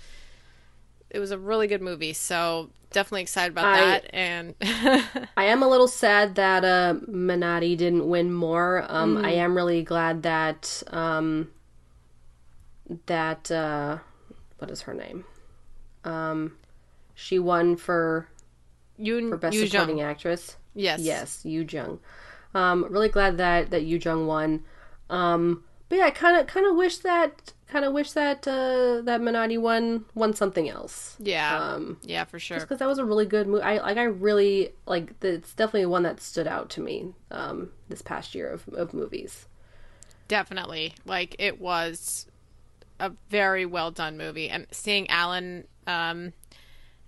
it 1.10 1.20
was 1.20 1.32
a 1.32 1.38
really 1.38 1.68
good 1.68 1.82
movie. 1.82 2.14
So 2.14 2.70
definitely 2.92 3.22
excited 3.22 3.52
about 3.54 3.66
I- 3.66 3.80
that 3.80 4.10
and 4.14 4.56
I 5.38 5.46
am 5.46 5.64
a 5.64 5.68
little 5.68 5.88
sad 5.88 6.36
that 6.36 6.64
uh, 6.64 6.96
Minari 7.10 7.78
didn't 7.78 8.08
win 8.08 8.32
more. 8.34 8.86
Um, 8.88 9.18
I 9.18 9.32
am 9.32 9.56
really 9.56 9.84
glad 9.84 10.24
that 10.24 10.84
um, 10.88 11.50
that 13.06 13.52
uh, 13.52 14.00
what 14.58 14.72
is 14.72 14.82
her 14.82 14.94
name? 14.94 15.26
Um, 16.04 16.58
she 17.14 17.40
won 17.40 17.76
for 17.76 18.28
Yoon, 19.02 19.30
for 19.30 19.38
best 19.38 19.56
Yoo 19.56 19.68
supporting 19.68 19.98
Jung. 19.98 20.08
actress. 20.10 20.58
Yes. 20.74 21.02
Yes, 21.02 21.42
Yu 21.44 21.66
Jung. 21.70 22.00
Um, 22.54 22.86
really 22.90 23.10
glad 23.10 23.38
that 23.38 23.72
that 23.72 23.84
Yu 23.84 23.98
Jung 24.04 24.28
won. 24.28 24.64
Um, 25.10 25.64
but 25.90 25.98
yeah, 25.98 26.06
I 26.06 26.12
kind 26.12 26.38
of 26.38 26.48
kind 26.48 26.66
of 26.66 26.76
wish 26.76 26.98
that 27.00 27.54
kind 27.68 27.84
of 27.86 27.94
wish 27.94 28.12
that 28.14 28.48
uh, 28.48 29.02
that 29.04 29.20
Minari 29.22 29.60
won 29.60 30.06
won 30.16 30.34
something 30.34 30.70
else. 30.70 31.16
Yeah. 31.20 31.58
Um, 31.60 31.98
yeah, 32.04 32.24
for 32.26 32.40
sure. 32.40 32.60
because 32.60 32.80
that 32.80 32.88
was 32.88 32.98
a 33.00 33.06
really 33.06 33.26
good 33.26 33.48
movie. 33.48 33.64
I 33.64 33.78
like. 33.80 33.98
I 33.98 34.04
really 34.04 34.74
like. 34.86 35.20
the- 35.22 35.34
It's 35.34 35.54
definitely 35.54 35.86
one 35.88 36.04
that 36.04 36.22
stood 36.22 36.48
out 36.48 36.70
to 36.72 36.82
me 36.82 37.14
um, 37.32 37.72
this 37.90 38.02
past 38.02 38.34
year 38.36 38.50
of 38.50 38.68
of 38.70 38.94
movies. 38.94 39.48
Definitely. 40.28 40.94
Like 41.06 41.36
it 41.40 41.60
was 41.60 42.28
a 43.00 43.12
very 43.30 43.66
well 43.66 43.92
done 43.92 44.18
movie 44.18 44.48
and 44.50 44.68
seeing 44.72 45.10
Alan 45.10 45.66
um 45.88 46.32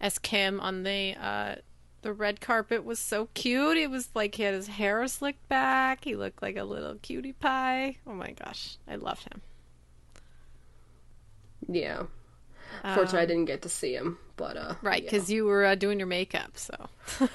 as 0.01 0.17
Kim 0.19 0.59
on 0.59 0.83
the 0.83 1.15
uh 1.21 1.55
the 2.03 2.13
red 2.13 2.39
carpet 2.39 2.85
was 2.85 2.99
so 2.99 3.29
cute. 3.33 3.77
It 3.77 3.89
was 3.89 4.09
like 4.13 4.35
he 4.35 4.43
had 4.43 4.53
his 4.53 4.67
hair 4.67 5.05
slicked 5.07 5.47
back. 5.49 6.03
He 6.03 6.15
looked 6.15 6.41
like 6.41 6.55
a 6.57 6.63
little 6.63 6.95
cutie 7.01 7.33
pie. 7.33 7.97
Oh 8.05 8.13
my 8.13 8.31
gosh. 8.31 8.77
I 8.87 8.95
loved 8.95 9.23
him. 9.23 9.41
Yeah. 11.67 12.03
Fortunately, 12.81 13.19
I 13.19 13.25
didn't 13.27 13.45
get 13.45 13.61
to 13.61 13.69
see 13.69 13.93
him, 13.93 14.17
but 14.35 14.57
uh, 14.57 14.73
Right, 14.81 15.03
yeah. 15.03 15.11
because 15.11 15.29
you 15.29 15.45
were 15.45 15.63
uh, 15.63 15.75
doing 15.75 15.99
your 15.99 16.07
makeup, 16.07 16.57
so 16.57 16.89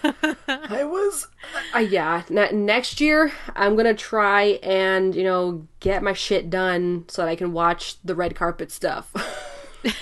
I 0.48 0.82
was. 0.84 1.28
Uh, 1.74 1.78
yeah. 1.78 2.24
Ne- 2.28 2.50
next 2.52 3.00
year, 3.00 3.32
I'm 3.54 3.76
gonna 3.76 3.94
try 3.94 4.58
and 4.64 5.14
you 5.14 5.22
know 5.22 5.66
get 5.78 6.02
my 6.02 6.12
shit 6.12 6.50
done 6.50 7.04
so 7.08 7.22
that 7.22 7.28
I 7.28 7.36
can 7.36 7.52
watch 7.52 7.96
the 8.04 8.14
red 8.16 8.34
carpet 8.34 8.70
stuff. 8.70 9.12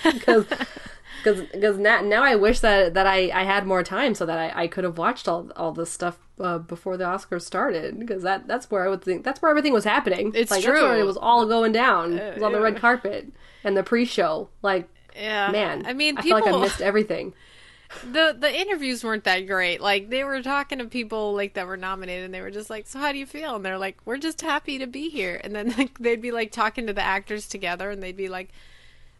Because. 0.03 0.45
Because 1.33 1.77
now, 1.77 2.01
now 2.01 2.23
I 2.23 2.35
wish 2.35 2.59
that 2.61 2.93
that 2.93 3.07
I, 3.07 3.29
I 3.33 3.43
had 3.43 3.65
more 3.65 3.83
time 3.83 4.15
so 4.15 4.25
that 4.25 4.37
I, 4.37 4.63
I 4.63 4.67
could 4.67 4.83
have 4.83 4.97
watched 4.97 5.27
all 5.27 5.51
all 5.55 5.71
this 5.71 5.91
stuff 5.91 6.17
uh, 6.39 6.59
before 6.59 6.97
the 6.97 7.03
Oscars 7.03 7.41
started 7.41 7.99
because 7.99 8.23
that 8.23 8.47
that's 8.47 8.69
where 8.71 8.85
I 8.85 8.89
would 8.89 9.01
think 9.01 9.23
that's 9.23 9.41
where 9.41 9.49
everything 9.49 9.73
was 9.73 9.83
happening. 9.83 10.31
It's 10.35 10.51
like, 10.51 10.63
true. 10.63 10.91
it 10.93 11.03
was 11.03 11.17
all 11.17 11.45
going 11.45 11.71
down. 11.71 12.17
It 12.17 12.35
was 12.35 12.43
on 12.43 12.51
the 12.51 12.61
red 12.61 12.77
carpet 12.77 13.27
and 13.63 13.75
the 13.75 13.83
pre-show. 13.83 14.49
Like 14.61 14.89
yeah. 15.15 15.51
man, 15.51 15.85
I 15.85 15.93
mean, 15.93 16.17
I 16.17 16.21
feel 16.21 16.39
like 16.39 16.47
I 16.47 16.59
missed 16.59 16.81
everything. 16.81 17.33
the 18.11 18.35
the 18.37 18.53
interviews 18.53 19.03
weren't 19.03 19.23
that 19.23 19.47
great. 19.47 19.81
Like 19.81 20.09
they 20.09 20.23
were 20.23 20.41
talking 20.41 20.79
to 20.79 20.85
people 20.85 21.33
like 21.33 21.53
that 21.53 21.67
were 21.67 21.77
nominated, 21.77 22.25
and 22.25 22.33
they 22.33 22.41
were 22.41 22.51
just 22.51 22.69
like, 22.69 22.87
"So 22.87 22.99
how 22.99 23.11
do 23.11 23.17
you 23.17 23.25
feel?" 23.25 23.55
And 23.55 23.65
they're 23.65 23.77
like, 23.77 23.97
"We're 24.05 24.17
just 24.17 24.41
happy 24.41 24.77
to 24.79 24.87
be 24.87 25.09
here." 25.09 25.39
And 25.43 25.55
then 25.55 25.69
like 25.77 25.97
they'd 25.99 26.21
be 26.21 26.31
like 26.31 26.51
talking 26.51 26.87
to 26.87 26.93
the 26.93 27.01
actors 27.01 27.47
together, 27.47 27.89
and 27.89 28.03
they'd 28.03 28.17
be 28.17 28.29
like, 28.29 28.49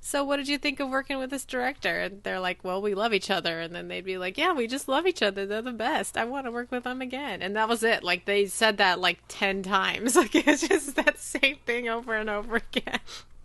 so 0.08 0.24
what 0.24 0.38
did 0.38 0.48
you 0.48 0.58
think 0.58 0.80
of 0.80 0.88
working 0.88 1.18
with 1.18 1.32
this 1.32 1.44
director? 1.44 2.00
And 2.00 2.24
they're 2.24 2.40
like, 2.40 2.64
well, 2.64 2.82
we 2.82 2.96
love 2.96 3.14
each 3.14 3.30
other. 3.30 3.60
And 3.60 3.76
then 3.76 3.90
they'd 3.90 4.06
be 4.06 4.18
like, 4.18 4.38
yeah, 4.38 4.54
we 4.54 4.66
just 4.66 4.88
love 4.88 5.06
each 5.06 5.22
other. 5.22 5.46
They're 5.46 5.62
the 5.62 5.74
best. 5.74 6.16
I 6.16 6.24
want 6.24 6.46
to 6.46 6.52
work 6.52 6.72
with 6.72 6.86
them 6.86 7.02
again. 7.02 7.42
And 7.42 7.58
that 7.58 7.68
was 7.68 7.84
it. 7.84 8.06
Like 8.06 8.24
they 8.24 8.46
said 8.46 8.78
that 8.78 9.02
like 9.02 9.20
10 9.28 9.64
times. 9.64 10.16
Like 10.18 10.34
it's 10.34 10.66
just 10.66 10.96
that 10.96 11.20
same 11.20 11.58
thing 11.66 11.90
over 11.90 12.16
and 12.16 12.30
over 12.30 12.56
again. 12.56 13.00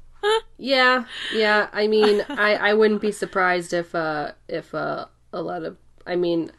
yeah, 0.57 1.05
yeah. 1.35 1.68
I 1.72 1.88
mean, 1.88 2.25
I 2.29 2.55
I 2.55 2.75
wouldn't 2.75 3.03
be 3.03 3.11
surprised 3.11 3.72
if 3.72 3.92
uh 3.94 4.33
if 4.48 4.72
uh 4.72 5.07
a 5.33 5.42
lot 5.42 5.64
of 5.64 5.77
I 6.07 6.14
mean, 6.14 6.53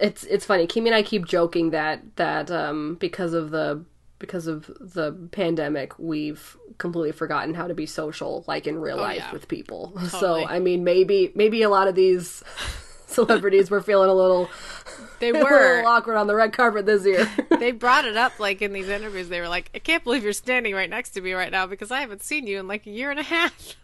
it's 0.00 0.24
it's 0.24 0.44
funny. 0.44 0.66
Kimi 0.66 0.90
and 0.90 0.96
I 0.96 1.02
keep 1.02 1.26
joking 1.26 1.70
that 1.70 2.16
that 2.16 2.50
um 2.50 2.96
because 2.96 3.34
of 3.34 3.50
the 3.50 3.84
because 4.18 4.46
of 4.46 4.66
the 4.80 5.12
pandemic, 5.32 5.98
we've 5.98 6.56
completely 6.78 7.12
forgotten 7.12 7.54
how 7.54 7.66
to 7.68 7.74
be 7.74 7.86
social, 7.86 8.44
like 8.48 8.66
in 8.66 8.80
real 8.80 8.98
Oh, 8.98 9.02
life 9.02 9.16
yeah. 9.18 9.32
with 9.32 9.48
people. 9.48 9.92
Totally. 9.94 10.08
So, 10.10 10.46
I 10.46 10.58
mean, 10.58 10.84
maybe 10.84 11.32
maybe 11.34 11.62
a 11.62 11.68
lot 11.68 11.88
of 11.88 11.94
these 11.94 12.42
celebrities 13.06 13.70
were 13.70 13.80
feeling 13.80 14.10
a 14.10 14.14
little, 14.14 14.48
They 15.20 15.30
a 15.30 15.32
were. 15.32 15.76
little 15.76 15.86
awkward 15.88 16.16
on 16.16 16.26
the 16.28 16.34
red 16.36 16.52
carpet 16.52 16.86
this 16.86 17.04
year. 17.04 17.28
they 17.58 17.72
brought 17.72 18.04
it 18.04 18.16
up 18.16 18.38
like 18.38 18.62
in 18.62 18.72
these 18.72 18.88
interviews. 18.88 19.28
They 19.28 19.40
were 19.40 19.48
like, 19.48 19.70
I 19.74 19.78
can't 19.80 20.04
believe 20.04 20.22
you're 20.22 20.32
standing 20.32 20.74
right 20.74 20.88
next 20.90 21.10
to 21.10 21.20
me 21.20 21.32
right 21.32 21.50
now 21.50 21.66
because 21.66 21.90
I 21.90 22.00
haven't 22.00 22.22
seen 22.22 22.46
you 22.46 22.58
in 22.60 22.68
like 22.68 22.86
a 22.86 22.90
year 22.90 23.10
and 23.10 23.18
a 23.18 23.24
half. 23.24 23.74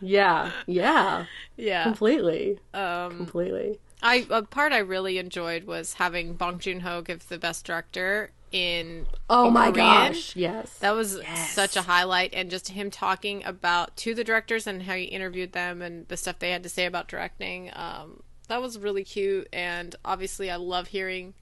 yeah, 0.00 0.50
yeah, 0.66 1.24
yeah. 1.56 1.84
completely, 1.84 2.58
Um, 2.74 3.16
completely. 3.16 3.78
I 4.02 4.26
a 4.30 4.42
part 4.42 4.72
I 4.72 4.78
really 4.78 5.18
enjoyed 5.18 5.64
was 5.64 5.94
having 5.94 6.34
Bong 6.34 6.58
Joon 6.58 6.80
Ho 6.80 7.02
give 7.02 7.28
the 7.28 7.38
best 7.38 7.64
director 7.64 8.30
in 8.52 9.06
Oh 9.30 9.50
my 9.50 9.70
Korean. 9.70 10.12
gosh, 10.12 10.34
yes. 10.36 10.72
That 10.78 10.92
was 10.92 11.20
such 11.52 11.76
a 11.76 11.82
highlight, 11.82 12.32
and 12.34 12.50
just 12.50 12.68
him 12.68 12.90
talking 12.90 13.44
about 13.44 13.96
to 13.98 14.14
the 14.14 14.24
directors 14.24 14.66
and 14.66 14.82
how 14.82 14.94
he 14.94 15.04
interviewed 15.04 15.52
them 15.52 15.82
and 15.82 16.06
the 16.08 16.16
stuff 16.16 16.38
they 16.38 16.50
had 16.50 16.62
to 16.62 16.68
say 16.68 16.86
about 16.86 17.08
directing. 17.08 17.70
Um, 17.74 18.22
that 18.48 18.60
was 18.62 18.78
really 18.78 19.04
cute, 19.04 19.48
and 19.52 19.94
obviously, 20.04 20.50
I 20.50 20.56
love 20.56 20.88
hearing 20.88 21.34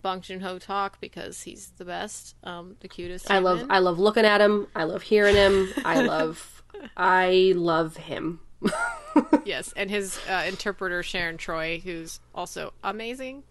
Bong 0.00 0.20
Joon 0.20 0.40
Ho 0.40 0.58
talk 0.58 1.00
because 1.00 1.42
he's 1.42 1.72
the 1.78 1.84
best, 1.84 2.36
um, 2.44 2.76
the 2.80 2.88
cutest. 2.88 3.30
I 3.30 3.38
love 3.38 3.58
human. 3.58 3.74
I 3.74 3.78
love 3.80 3.98
looking 3.98 4.24
at 4.24 4.40
him. 4.40 4.68
I 4.74 4.84
love 4.84 5.02
hearing 5.02 5.34
him. 5.34 5.70
I 5.84 6.00
love 6.02 6.62
I 6.96 7.52
love 7.56 7.96
him. 7.96 8.40
yes, 9.44 9.72
and 9.76 9.90
his 9.90 10.18
uh, 10.28 10.44
interpreter 10.46 11.02
Sharon 11.02 11.38
Choi, 11.38 11.80
who's 11.82 12.20
also 12.34 12.72
amazing. 12.84 13.44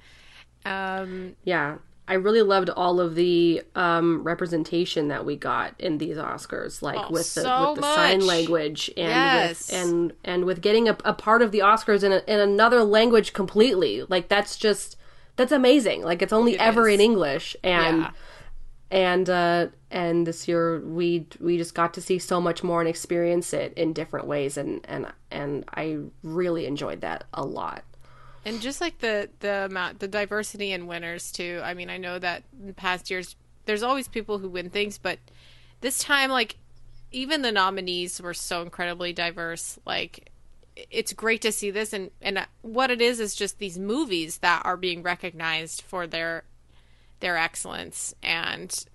Um, 0.66 1.36
Yeah. 1.44 1.78
I 2.08 2.13
really 2.13 2.41
loved 2.41 2.70
all 2.70 3.00
of 3.02 3.15
the 3.15 3.62
um, 3.76 4.24
representation 4.24 5.10
that 5.10 5.26
we 5.26 5.36
got 5.36 5.74
in 5.80 5.98
these 5.98 6.17
Oscars, 6.17 6.82
like 6.82 6.98
Oh, 6.98 7.12
with 7.12 7.34
the 7.36 7.41
so 7.41 7.72
with 7.74 7.82
the 7.82 7.96
sign 7.96 8.26
language 8.26 8.89
and 8.96 9.08
Yes. 9.10 9.70
with 9.72 9.78
and 9.82 10.13
and 10.24 10.46
with 10.46 10.62
getting 10.62 10.88
a, 10.88 10.98
a 11.04 11.13
part 11.13 11.41
of 11.41 11.52
the 11.52 11.60
Oscars 11.60 12.04
in, 12.04 12.13
a, 12.13 12.22
in 12.28 12.39
another 12.39 12.84
language 12.84 13.34
completely. 13.34 14.04
Like 14.08 14.30
that's 14.30 14.56
just 14.58 14.96
that's 15.36 15.52
amazing. 15.52 16.02
Like 16.04 16.22
it's 16.22 16.34
only 16.34 16.54
It 16.54 16.62
ever 16.62 16.88
is. 16.88 16.96
in 16.96 17.02
English, 17.02 17.56
and 17.63 17.98
yeah. 18.04 18.12
and 18.89 19.30
uh, 19.30 19.67
and 19.91 20.26
this 20.26 20.48
year 20.48 20.80
we 20.80 21.28
we 21.41 21.58
just 21.58 21.76
got 21.76 21.93
to 21.96 22.02
see 22.02 22.20
so 22.20 22.39
much 22.39 22.63
more 22.63 22.80
and 22.80 22.89
experience 22.89 23.54
it 23.54 23.74
in 23.76 23.91
different 23.93 24.28
ways, 24.28 24.56
and 24.58 24.80
and 24.86 25.08
and 25.30 25.65
I 25.74 25.98
really 26.24 26.65
enjoyed 26.65 27.02
that 27.02 27.26
a 27.34 27.46
lot. 27.46 27.84
And 28.47 28.62
just 28.62 28.79
like 28.79 28.99
the 28.99 29.29
the 29.41 29.65
amount, 29.65 29.99
the 29.99 30.07
diversity 30.07 30.71
in 30.71 30.88
winners 30.88 31.33
too. 31.33 31.60
I 31.65 31.73
mean, 31.73 31.89
I 31.89 31.97
know 31.97 32.17
that 32.17 32.43
in 32.65 32.73
past 32.73 33.12
years 33.12 33.36
there's 33.65 33.83
always 33.83 34.07
people 34.07 34.38
who 34.38 34.47
win 34.47 34.69
things, 34.69 34.97
but 34.97 35.19
this 35.81 35.99
time, 35.99 36.31
like, 36.31 36.55
even 37.12 37.41
the 37.41 37.51
nominees 37.51 38.21
were 38.21 38.33
so 38.33 38.62
incredibly 38.62 39.12
diverse. 39.12 39.77
Like, 39.86 40.31
it's 40.89 41.12
great 41.12 41.41
to 41.41 41.51
see 41.51 41.71
this, 41.71 41.91
and 41.91 42.10
and 42.21 42.38
uh, 42.38 42.45
what 42.62 42.89
it 42.89 43.01
is 43.01 43.19
is 43.19 43.36
just 43.36 43.60
these 43.60 43.77
movies 43.77 44.38
that 44.38 44.62
are 44.63 44.77
being 44.77 45.03
recognized 45.03 45.81
for 45.81 46.07
their 46.07 46.45
their 47.19 47.36
excellence, 47.36 48.15
and 48.23 48.86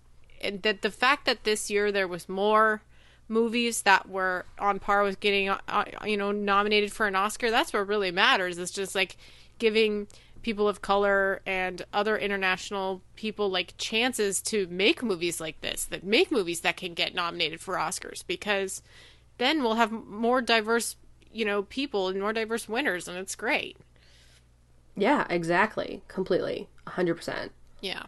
and 0.40 0.62
that 0.62 0.80
the 0.80 0.90
fact 0.90 1.26
that 1.26 1.44
this 1.44 1.68
year 1.68 1.92
there 1.92 2.08
was 2.08 2.26
more 2.26 2.80
movies 3.28 3.82
that 3.82 4.08
were 4.08 4.44
on 4.58 4.78
par 4.78 5.02
with 5.02 5.20
getting 5.20 5.48
uh, 5.48 5.84
you 6.04 6.16
know 6.16 6.32
nominated 6.32 6.92
for 6.92 7.06
an 7.06 7.16
Oscar 7.16 7.50
that's 7.50 7.72
what 7.72 7.86
really 7.86 8.10
matters 8.10 8.58
it's 8.58 8.72
just 8.72 8.94
like 8.94 9.16
giving 9.58 10.06
people 10.42 10.68
of 10.68 10.82
color 10.82 11.40
and 11.46 11.82
other 11.92 12.18
international 12.18 13.00
people 13.16 13.48
like 13.48 13.74
chances 13.78 14.42
to 14.42 14.66
make 14.68 15.02
movies 15.02 15.40
like 15.40 15.60
this 15.60 15.84
that 15.84 16.04
make 16.04 16.30
movies 16.30 16.60
that 16.60 16.76
can 16.76 16.94
get 16.94 17.14
nominated 17.14 17.60
for 17.60 17.76
Oscars 17.76 18.26
because 18.26 18.82
then 19.38 19.62
we'll 19.62 19.74
have 19.74 19.92
more 19.92 20.42
diverse 20.42 20.96
you 21.32 21.44
know 21.44 21.62
people 21.62 22.08
and 22.08 22.20
more 22.20 22.32
diverse 22.32 22.68
winners 22.68 23.08
and 23.08 23.16
it's 23.16 23.34
great. 23.34 23.76
Yeah, 24.94 25.26
exactly, 25.30 26.02
completely, 26.08 26.68
hundred 26.86 27.14
percent. 27.14 27.52
yeah 27.80 28.02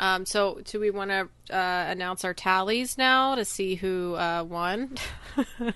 um 0.00 0.24
so 0.26 0.60
do 0.64 0.78
we 0.80 0.90
want 0.90 1.10
to 1.10 1.28
uh 1.54 1.84
announce 1.88 2.24
our 2.24 2.34
tallies 2.34 2.96
now 2.98 3.34
to 3.34 3.44
see 3.44 3.74
who 3.76 4.14
uh 4.14 4.44
won 4.48 4.96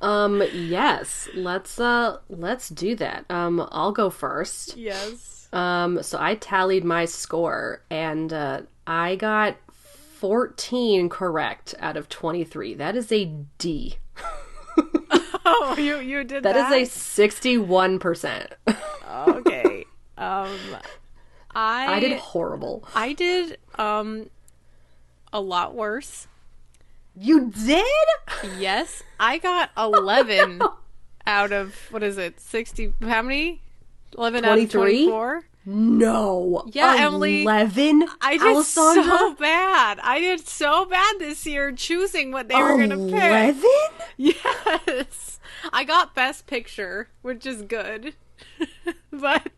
Um, 0.00 0.42
yes, 0.52 1.28
let's 1.34 1.80
uh 1.80 2.18
let's 2.28 2.68
do 2.68 2.94
that. 2.96 3.24
Um, 3.30 3.66
I'll 3.72 3.92
go 3.92 4.10
first. 4.10 4.76
yes 4.76 5.48
Um, 5.52 6.02
so 6.02 6.18
I 6.20 6.34
tallied 6.34 6.84
my 6.84 7.06
score 7.06 7.82
and 7.88 8.30
uh 8.30 8.62
I 8.86 9.16
got 9.16 9.56
14 9.72 11.08
correct 11.08 11.74
out 11.78 11.96
of 11.96 12.10
23. 12.10 12.74
That 12.74 12.96
is 12.96 13.10
a 13.12 13.24
D. 13.56 13.96
oh 15.46 15.74
you 15.78 15.98
you 16.00 16.22
did 16.24 16.42
That 16.42 16.54
that 16.54 16.72
is 16.72 16.94
a 16.94 17.28
61%. 17.28 18.52
okay. 19.28 19.84
Um, 20.18 20.58
I 21.54 21.94
I 21.94 22.00
did 22.00 22.18
horrible. 22.18 22.86
I 22.94 23.12
did 23.12 23.58
um 23.76 24.30
a 25.32 25.40
lot 25.40 25.74
worse. 25.74 26.26
You 27.16 27.50
did? 27.50 27.84
Yes, 28.58 29.02
I 29.20 29.38
got 29.38 29.70
eleven 29.76 30.60
out 31.26 31.52
of 31.52 31.74
what 31.90 32.02
is 32.02 32.18
it? 32.18 32.40
Sixty? 32.40 32.92
How 33.02 33.22
many? 33.22 33.60
Eleven 34.16 34.44
out 34.44 34.58
of 34.58 34.70
23? 34.70 35.06
twenty-four. 35.06 35.44
No. 35.66 36.64
Yeah, 36.72 36.96
Emily, 36.98 37.42
11? 37.42 38.06
I 38.20 38.36
did 38.36 38.42
Alessandra? 38.42 39.02
so 39.04 39.34
bad. 39.34 39.98
I 40.02 40.20
did 40.20 40.46
so 40.46 40.84
bad 40.84 41.16
this 41.18 41.46
year 41.46 41.72
choosing 41.72 42.30
what 42.32 42.48
they 42.48 42.54
were 42.54 42.76
gonna 42.76 42.98
pick. 42.98 43.14
11? 43.56 43.62
Yes, 44.16 45.40
I 45.72 45.84
got 45.84 46.14
best 46.14 46.46
picture, 46.46 47.08
which 47.22 47.46
is 47.46 47.62
good, 47.62 48.14
but 49.10 49.48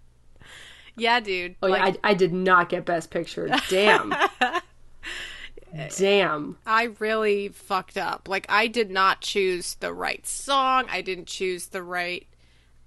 yeah, 0.96 1.20
dude. 1.20 1.56
Oh, 1.62 1.68
like, 1.68 1.94
yeah, 1.94 2.00
I, 2.04 2.10
I 2.10 2.14
did 2.14 2.32
not 2.32 2.68
get 2.68 2.84
best 2.84 3.10
picture. 3.10 3.48
Damn. 3.68 4.14
Damn. 5.98 6.56
I 6.66 6.84
really 6.98 7.48
fucked 7.48 7.98
up. 7.98 8.28
Like 8.28 8.46
I 8.48 8.66
did 8.66 8.90
not 8.90 9.20
choose 9.20 9.74
the 9.74 9.92
right 9.92 10.26
song. 10.26 10.86
I 10.88 11.02
didn't 11.02 11.26
choose 11.26 11.66
the 11.68 11.82
right 11.82 12.26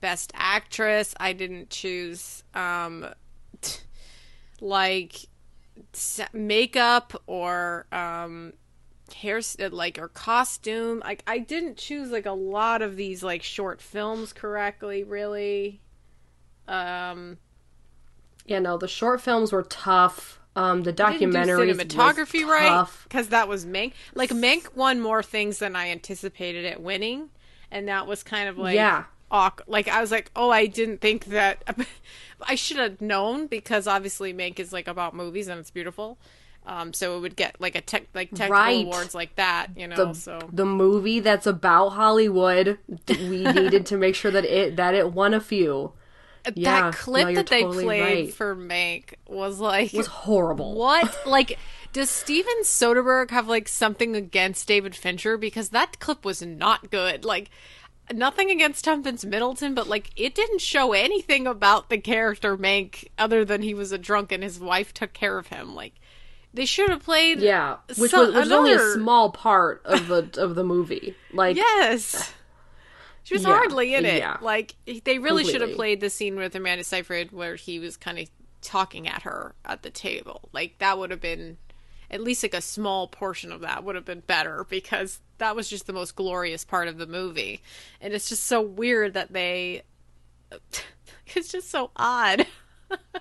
best 0.01 0.31
actress. 0.35 1.13
I 1.19 1.33
didn't 1.33 1.69
choose 1.69 2.43
um 2.53 3.07
t- 3.61 3.81
like 4.61 5.15
s- 5.93 6.21
makeup 6.33 7.21
or 7.27 7.85
um 7.91 8.53
hair 9.13 9.41
like 9.71 9.99
or 9.99 10.07
costume. 10.07 10.99
Like 10.99 11.23
I 11.27 11.39
didn't 11.39 11.77
choose 11.77 12.09
like 12.09 12.25
a 12.25 12.31
lot 12.31 12.81
of 12.81 12.95
these 12.95 13.21
like 13.21 13.43
short 13.43 13.81
films 13.81 14.33
correctly, 14.33 15.03
really. 15.03 15.81
Um 16.67 17.37
Yeah, 18.49 18.59
no, 18.59 18.77
the 18.77 18.87
short 18.87 19.21
films 19.21 19.51
were 19.51 19.63
tough. 19.63 20.39
Um, 20.55 20.83
the 20.83 20.91
documentary 20.91 21.67
didn't 21.67 21.87
do 21.87 21.95
documentaries 21.95 22.15
cinematography 22.15 22.45
right 22.45 22.87
because 23.03 23.29
that 23.29 23.47
was 23.47 23.65
Mank. 23.65 23.93
Like 24.15 24.31
Mank 24.31 24.75
won 24.75 24.99
more 24.99 25.21
things 25.23 25.59
than 25.59 25.75
I 25.75 25.89
anticipated 25.89 26.65
it 26.65 26.81
winning, 26.81 27.29
and 27.71 27.87
that 27.87 28.07
was 28.07 28.23
kind 28.23 28.49
of 28.49 28.57
like 28.57 28.75
Yeah. 28.75 29.03
Awkward. 29.31 29.67
Like 29.67 29.87
I 29.87 30.01
was 30.01 30.09
like, 30.11 30.31
oh, 30.35 30.49
I 30.49 30.65
didn't 30.65 31.01
think 31.01 31.25
that. 31.25 31.63
I 32.41 32.55
should 32.55 32.77
have 32.77 32.99
known 32.99 33.45
because 33.47 33.85
obviously 33.85 34.33
Mank 34.33 34.59
is 34.59 34.73
like 34.73 34.87
about 34.87 35.13
movies 35.13 35.47
and 35.47 35.59
it's 35.59 35.69
beautiful. 35.71 36.17
Um, 36.65 36.93
so 36.93 37.15
it 37.17 37.21
would 37.21 37.35
get 37.35 37.55
like 37.59 37.75
a 37.75 37.81
tech 37.81 38.07
like 38.15 38.29
technical 38.31 38.53
Right. 38.55 38.85
awards 38.85 39.13
like 39.13 39.35
that, 39.35 39.67
you 39.77 39.87
know. 39.87 39.95
the 39.95 40.13
so 40.13 40.39
the 40.51 40.65
movie 40.65 41.19
that's 41.19 41.45
about 41.47 41.89
Hollywood. 41.89 42.79
We 43.07 43.43
needed 43.53 43.85
to 43.87 43.97
make 43.97 44.15
sure 44.15 44.31
that 44.31 44.45
it 44.45 44.75
that 44.77 44.95
it 44.95 45.13
won 45.13 45.33
a 45.35 45.39
few. 45.39 45.93
Yeah, 46.55 46.81
that 46.91 46.95
clip 46.95 47.27
no, 47.27 47.33
that 47.35 47.47
they 47.47 47.61
totally 47.61 47.83
played 47.85 48.01
right. 48.01 48.33
for 48.33 48.55
Mank 48.55 49.13
was 49.27 49.59
like 49.59 49.93
It 49.93 49.97
was 49.97 50.07
horrible. 50.07 50.75
What? 50.75 51.15
Like, 51.25 51.57
does 51.93 52.09
Steven 52.09 52.61
Soderbergh 52.63 53.31
have 53.31 53.47
like 53.47 53.67
something 53.67 54.15
against 54.15 54.67
David 54.67 54.95
Fincher? 54.95 55.37
Because 55.37 55.69
that 55.69 55.99
clip 55.99 56.23
was 56.25 56.41
not 56.41 56.89
good. 56.91 57.25
Like, 57.25 57.49
nothing 58.13 58.49
against 58.51 58.85
Tom 58.85 59.03
Vince 59.03 59.25
Middleton, 59.25 59.73
but 59.73 59.87
like, 59.87 60.11
it 60.15 60.33
didn't 60.35 60.61
show 60.61 60.93
anything 60.93 61.45
about 61.47 61.89
the 61.89 61.97
character 61.97 62.57
Mank 62.57 63.07
other 63.17 63.43
than 63.45 63.61
he 63.61 63.73
was 63.73 63.91
a 63.91 63.97
drunk 63.97 64.31
and 64.31 64.43
his 64.43 64.59
wife 64.59 64.93
took 64.93 65.13
care 65.13 65.37
of 65.37 65.47
him. 65.47 65.75
Like, 65.75 65.93
They 66.53 66.65
should 66.65 66.89
have 66.89 67.03
played. 67.03 67.39
Yeah, 67.39 67.77
which 67.97 68.11
some- 68.11 68.27
was, 68.27 68.35
which 68.35 68.43
was 68.45 68.51
only 68.51 68.73
a 68.73 68.93
small 68.93 69.31
part 69.31 69.81
of 69.85 70.07
the 70.07 70.41
of 70.41 70.55
the 70.55 70.63
movie. 70.63 71.15
Like, 71.33 71.55
Yes. 71.79 72.33
She 73.23 73.35
was 73.35 73.43
Yeah, 73.43 73.49
hardly 73.49 73.93
in 73.95 74.05
it. 74.05 74.17
yeah. 74.19 74.37
Like 74.41 74.75
they 75.03 75.19
really 75.19 75.43
should 75.45 75.61
have 75.61 75.73
played 75.73 76.01
the 76.01 76.09
scene 76.09 76.35
with 76.35 76.55
Amanda 76.55 76.83
Seyfried 76.83 77.31
where 77.31 77.55
he 77.55 77.79
was 77.79 77.97
kind 77.97 78.17
of 78.19 78.29
talking 78.61 79.07
at 79.07 79.21
her 79.23 79.55
at 79.65 79.83
the 79.83 79.89
table. 79.89 80.49
Like 80.51 80.77
that 80.79 80.97
would 80.97 81.11
have 81.11 81.21
been 81.21 81.57
at 82.11 82.21
least 82.21 82.41
like 82.43 82.53
a 82.55 82.61
small 82.61 83.07
portion 83.07 83.51
of 83.51 83.61
that 83.61 83.83
would 83.83 83.95
have 83.95 84.05
been 84.05 84.21
better 84.21 84.65
because 84.69 85.19
that 85.37 85.55
was 85.55 85.69
just 85.69 85.85
the 85.85 85.93
most 85.93 86.15
glorious 86.15 86.65
part 86.65 86.87
of 86.87 86.97
the 86.97 87.05
movie. 87.07 87.61
And 88.01 88.13
it's 88.13 88.27
just 88.29 88.45
so 88.45 88.61
weird 88.61 89.13
that 89.13 89.31
they 89.31 89.83
it's 91.35 91.51
just 91.51 91.69
so 91.69 91.91
odd. 91.95 92.47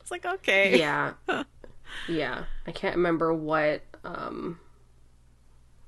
it's 0.00 0.10
like 0.10 0.26
okay. 0.26 0.78
yeah, 0.78 1.12
yeah. 2.08 2.44
I 2.66 2.72
can't 2.72 2.96
remember 2.96 3.32
what. 3.32 3.82
um 4.04 4.58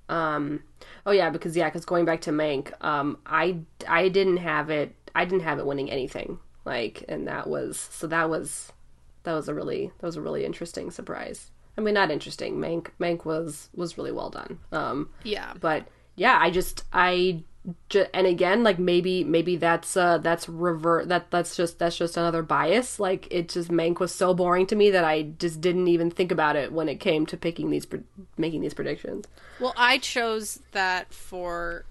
Um. 0.08 0.62
Oh 1.04 1.10
yeah, 1.12 1.30
because 1.30 1.56
yeah, 1.56 1.68
because 1.68 1.84
going 1.84 2.04
back 2.04 2.20
to 2.22 2.30
Mank, 2.30 2.72
um, 2.84 3.18
I 3.26 3.58
I 3.88 4.08
didn't 4.08 4.38
have 4.38 4.70
it. 4.70 4.94
I 5.14 5.24
didn't 5.24 5.42
have 5.44 5.58
it 5.58 5.66
winning 5.66 5.90
anything. 5.90 6.38
Like, 6.64 7.04
and 7.08 7.26
that 7.28 7.46
was 7.48 7.78
so 7.78 8.06
that 8.08 8.28
was 8.28 8.72
that 9.24 9.32
was 9.34 9.48
a 9.48 9.54
really 9.54 9.92
that 9.98 10.06
was 10.06 10.16
a 10.16 10.20
really 10.22 10.44
interesting 10.44 10.90
surprise. 10.90 11.50
I 11.78 11.80
mean, 11.80 11.94
not 11.94 12.10
interesting. 12.10 12.56
Mank 12.56 12.88
Mank 13.00 13.24
was 13.24 13.68
was 13.74 13.96
really 13.98 14.12
well 14.12 14.30
done. 14.30 14.58
Um, 14.72 15.10
Yeah. 15.22 15.52
but 15.60 15.86
yeah 16.18 16.38
i 16.40 16.50
just 16.50 16.82
i 16.94 17.44
and 18.14 18.26
again 18.26 18.62
like 18.62 18.78
maybe 18.78 19.24
maybe 19.24 19.56
that's 19.56 19.96
uh 19.96 20.18
that's 20.18 20.48
revert 20.48 21.08
that 21.08 21.30
that's 21.30 21.56
just 21.56 21.78
that's 21.80 21.96
just 21.96 22.16
another 22.16 22.42
bias 22.42 23.00
like 23.00 23.26
it 23.30 23.48
just 23.48 23.70
mank 23.70 23.98
was 23.98 24.14
so 24.14 24.32
boring 24.32 24.66
to 24.66 24.76
me 24.76 24.90
that 24.90 25.04
i 25.04 25.22
just 25.22 25.60
didn't 25.60 25.88
even 25.88 26.10
think 26.10 26.30
about 26.30 26.54
it 26.54 26.70
when 26.72 26.88
it 26.88 27.00
came 27.00 27.26
to 27.26 27.36
picking 27.36 27.70
these 27.70 27.86
making 28.36 28.60
these 28.60 28.74
predictions 28.74 29.24
Well, 29.58 29.72
I 29.76 29.98
chose 29.98 30.60
that 30.72 31.12
for 31.12 31.86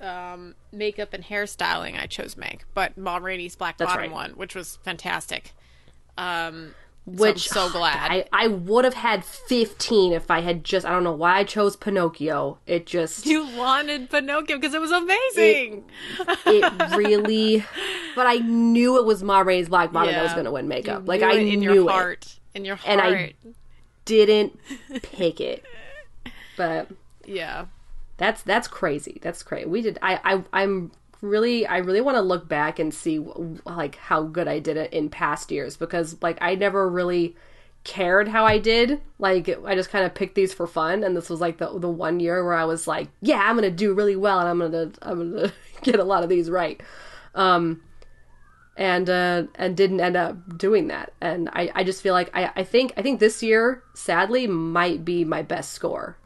um, 0.00 0.54
makeup 0.72 1.14
and 1.14 1.24
hairstyling. 1.24 1.98
I 1.98 2.06
chose 2.06 2.34
Mank, 2.34 2.60
but 2.74 2.96
Ma 2.98 3.16
Rainey's 3.16 3.56
Black 3.56 3.78
That's 3.78 3.90
Bottom 3.90 4.10
right. 4.10 4.12
one, 4.12 4.30
which 4.32 4.54
was 4.54 4.76
fantastic. 4.84 5.52
Um, 6.18 6.74
which 7.06 7.48
so, 7.48 7.66
I'm 7.66 7.68
so 7.72 7.78
glad. 7.78 8.10
i 8.10 8.24
i 8.32 8.48
would 8.48 8.84
have 8.84 8.94
had 8.94 9.24
15 9.24 10.12
if 10.12 10.30
i 10.30 10.40
had 10.40 10.64
just 10.64 10.84
i 10.84 10.90
don't 10.90 11.04
know 11.04 11.12
why 11.12 11.38
i 11.38 11.44
chose 11.44 11.76
pinocchio 11.76 12.58
it 12.66 12.84
just 12.84 13.24
you 13.26 13.46
wanted 13.56 14.10
Pinocchio 14.10 14.56
because 14.56 14.74
it 14.74 14.80
was 14.80 14.90
amazing. 14.90 15.84
it 16.46 16.96
really 16.96 17.64
but 18.16 18.26
i 18.26 18.36
knew 18.38 18.98
it 18.98 19.04
was 19.06 19.22
ma 19.22 19.38
rainey's 19.40 19.68
black 19.68 19.92
bottom 19.92 20.12
that 20.14 20.22
was 20.22 20.32
going 20.32 20.44
to 20.46 20.50
win 20.50 20.66
makeup 20.68 21.06
like 21.06 21.20
knew 21.20 21.26
i 21.28 21.32
it 21.34 21.46
in 21.46 21.60
knew 21.60 21.74
your 21.74 21.88
it 21.88 21.92
heart, 21.92 22.38
in 22.54 22.64
your 22.64 22.76
heart. 22.76 22.90
And 22.90 23.00
I- 23.00 23.34
didn't 24.04 24.58
pick 25.02 25.40
it 25.40 25.64
but 26.56 26.88
yeah, 27.26 27.66
That's 28.18 28.42
that's 28.42 28.68
crazy. 28.68 29.18
That's 29.20 29.42
crazy. 29.42 29.66
We 29.66 29.82
did. 29.82 29.98
I 30.00 30.20
I 30.24 30.44
I'm 30.62 30.92
really 31.26 31.66
I 31.66 31.78
really 31.78 32.00
want 32.00 32.16
to 32.16 32.22
look 32.22 32.48
back 32.48 32.78
and 32.78 32.92
see 32.92 33.18
like 33.64 33.96
how 33.96 34.22
good 34.22 34.48
I 34.48 34.58
did 34.58 34.76
it 34.76 34.92
in 34.92 35.08
past 35.08 35.50
years 35.50 35.76
because 35.76 36.16
like 36.22 36.38
I 36.40 36.54
never 36.54 36.88
really 36.88 37.36
cared 37.84 38.28
how 38.28 38.44
I 38.44 38.58
did. 38.58 39.00
Like 39.18 39.48
I 39.64 39.74
just 39.74 39.90
kind 39.90 40.04
of 40.04 40.14
picked 40.14 40.34
these 40.34 40.52
for 40.52 40.66
fun, 40.66 41.04
and 41.04 41.16
this 41.16 41.30
was 41.30 41.40
like 41.40 41.58
the 41.58 41.78
the 41.78 41.88
one 41.88 42.20
year 42.20 42.44
where 42.44 42.54
I 42.54 42.64
was 42.64 42.86
like, 42.86 43.08
yeah, 43.22 43.38
I'm 43.38 43.54
gonna 43.54 43.70
do 43.70 43.94
really 43.94 44.16
well, 44.16 44.40
and 44.40 44.48
I'm 44.48 44.58
gonna 44.58 44.92
I'm 45.02 45.32
gonna 45.32 45.52
get 45.82 46.00
a 46.00 46.04
lot 46.04 46.22
of 46.22 46.28
these 46.28 46.50
right. 46.50 46.80
Um, 47.34 47.82
and 48.76 49.08
uh, 49.08 49.44
and 49.54 49.76
didn't 49.76 50.00
end 50.00 50.16
up 50.16 50.58
doing 50.58 50.88
that. 50.88 51.12
And 51.20 51.48
I, 51.52 51.70
I 51.74 51.84
just 51.84 52.02
feel 52.02 52.12
like 52.12 52.30
I, 52.34 52.52
I 52.56 52.64
think 52.64 52.92
I 52.96 53.02
think 53.02 53.20
this 53.20 53.42
year, 53.42 53.82
sadly, 53.94 54.46
might 54.46 55.04
be 55.04 55.24
my 55.24 55.42
best 55.42 55.72
score. 55.72 56.18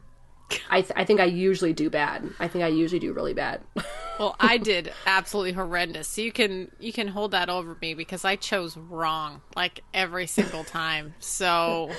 I 0.69 0.81
th- 0.81 0.93
I 0.95 1.05
think 1.05 1.19
I 1.19 1.25
usually 1.25 1.73
do 1.73 1.89
bad. 1.89 2.29
I 2.39 2.47
think 2.47 2.63
I 2.63 2.67
usually 2.67 2.99
do 2.99 3.13
really 3.13 3.33
bad. 3.33 3.61
Well, 4.19 4.35
I 4.39 4.59
did 4.59 4.93
absolutely 5.07 5.53
horrendous. 5.53 6.07
So 6.07 6.21
you 6.21 6.31
can 6.31 6.71
you 6.79 6.93
can 6.93 7.07
hold 7.07 7.31
that 7.31 7.49
over 7.49 7.75
me 7.81 7.95
because 7.95 8.23
I 8.23 8.35
chose 8.35 8.77
wrong 8.77 9.41
like 9.55 9.83
every 9.95 10.27
single 10.27 10.63
time. 10.63 11.15
So 11.19 11.89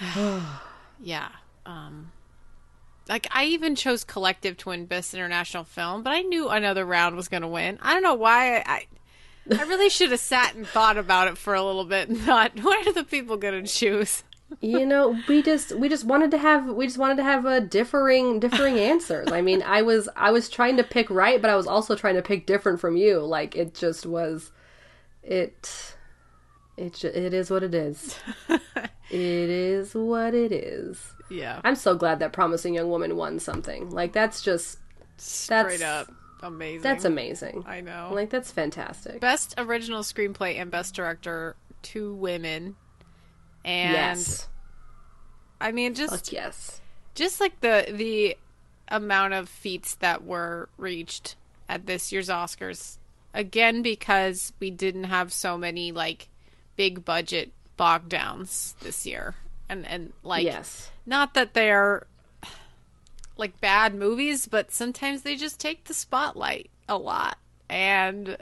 yeah. 1.00 1.28
Um 1.64 2.10
like 3.08 3.28
I 3.30 3.44
even 3.44 3.76
chose 3.76 4.02
Collective 4.02 4.56
to 4.58 4.70
win 4.70 4.86
Best 4.86 5.14
International 5.14 5.62
Film, 5.62 6.02
but 6.02 6.10
I 6.12 6.22
knew 6.22 6.48
another 6.48 6.84
round 6.84 7.14
was 7.14 7.28
going 7.28 7.42
to 7.42 7.48
win. 7.48 7.78
I 7.82 7.92
don't 7.92 8.02
know 8.02 8.14
why 8.14 8.58
I, 8.58 8.62
I 8.66 8.86
I 9.58 9.62
really 9.64 9.88
should 9.88 10.10
have 10.10 10.20
sat 10.20 10.54
and 10.54 10.66
thought 10.66 10.96
about 10.96 11.28
it 11.28 11.38
for 11.38 11.54
a 11.54 11.62
little 11.62 11.84
bit 11.84 12.08
and 12.08 12.18
thought, 12.18 12.58
what 12.62 12.86
are 12.86 12.92
the 12.92 13.04
people 13.04 13.36
going 13.36 13.64
to 13.64 13.70
choose? 13.70 14.22
You 14.60 14.84
know, 14.84 15.18
we 15.28 15.42
just 15.42 15.72
we 15.76 15.88
just 15.88 16.04
wanted 16.04 16.30
to 16.32 16.38
have 16.38 16.66
we 16.66 16.86
just 16.86 16.98
wanted 16.98 17.16
to 17.16 17.22
have 17.24 17.44
a 17.46 17.60
differing 17.60 18.40
differing 18.40 18.78
answers. 18.78 19.30
I 19.30 19.40
mean, 19.40 19.62
I 19.62 19.82
was 19.82 20.08
I 20.16 20.30
was 20.30 20.48
trying 20.48 20.76
to 20.76 20.84
pick 20.84 21.08
right, 21.10 21.40
but 21.40 21.50
I 21.50 21.56
was 21.56 21.66
also 21.66 21.94
trying 21.94 22.16
to 22.16 22.22
pick 22.22 22.46
different 22.46 22.80
from 22.80 22.96
you. 22.96 23.20
Like 23.20 23.56
it 23.56 23.74
just 23.74 24.06
was 24.06 24.50
it 25.22 25.94
it 26.76 27.04
it 27.04 27.34
is 27.34 27.50
what 27.50 27.62
it 27.62 27.74
is. 27.74 28.18
it 28.48 28.60
is 29.10 29.94
what 29.94 30.34
it 30.34 30.52
is. 30.52 31.00
Yeah. 31.30 31.60
I'm 31.62 31.76
so 31.76 31.94
glad 31.94 32.18
that 32.18 32.32
Promising 32.32 32.74
Young 32.74 32.90
Woman 32.90 33.16
won 33.16 33.38
something. 33.38 33.90
Like 33.90 34.12
that's 34.12 34.42
just 34.42 34.78
Straight 35.16 35.82
up 35.82 36.10
amazing. 36.42 36.82
that's 36.82 37.04
amazing. 37.04 37.64
I 37.66 37.80
know. 37.80 38.10
Like 38.12 38.30
that's 38.30 38.50
fantastic. 38.50 39.20
Best 39.20 39.54
original 39.58 40.02
screenplay 40.02 40.58
and 40.58 40.70
best 40.70 40.94
director, 40.94 41.56
two 41.82 42.14
women. 42.14 42.76
And 43.64 43.92
yes. 44.18 44.48
I 45.60 45.72
mean 45.72 45.94
just 45.94 46.26
Fuck 46.26 46.32
yes. 46.32 46.80
just 47.14 47.40
like 47.40 47.60
the 47.60 47.86
the 47.90 48.36
amount 48.88 49.34
of 49.34 49.48
feats 49.48 49.94
that 49.96 50.24
were 50.24 50.68
reached 50.76 51.36
at 51.68 51.86
this 51.86 52.10
year's 52.12 52.28
Oscars 52.28 52.96
again 53.32 53.82
because 53.82 54.52
we 54.58 54.70
didn't 54.70 55.04
have 55.04 55.32
so 55.32 55.56
many 55.56 55.92
like 55.92 56.28
big 56.76 57.04
budget 57.04 57.52
bog 57.76 58.08
downs 58.08 58.74
this 58.80 59.06
year 59.06 59.34
and 59.68 59.86
and 59.86 60.12
like 60.24 60.44
yes. 60.44 60.90
not 61.06 61.34
that 61.34 61.54
they're 61.54 62.06
like 63.36 63.60
bad 63.60 63.94
movies 63.94 64.46
but 64.46 64.72
sometimes 64.72 65.22
they 65.22 65.36
just 65.36 65.60
take 65.60 65.84
the 65.84 65.94
spotlight 65.94 66.68
a 66.88 66.96
lot 66.96 67.38
and 67.68 68.36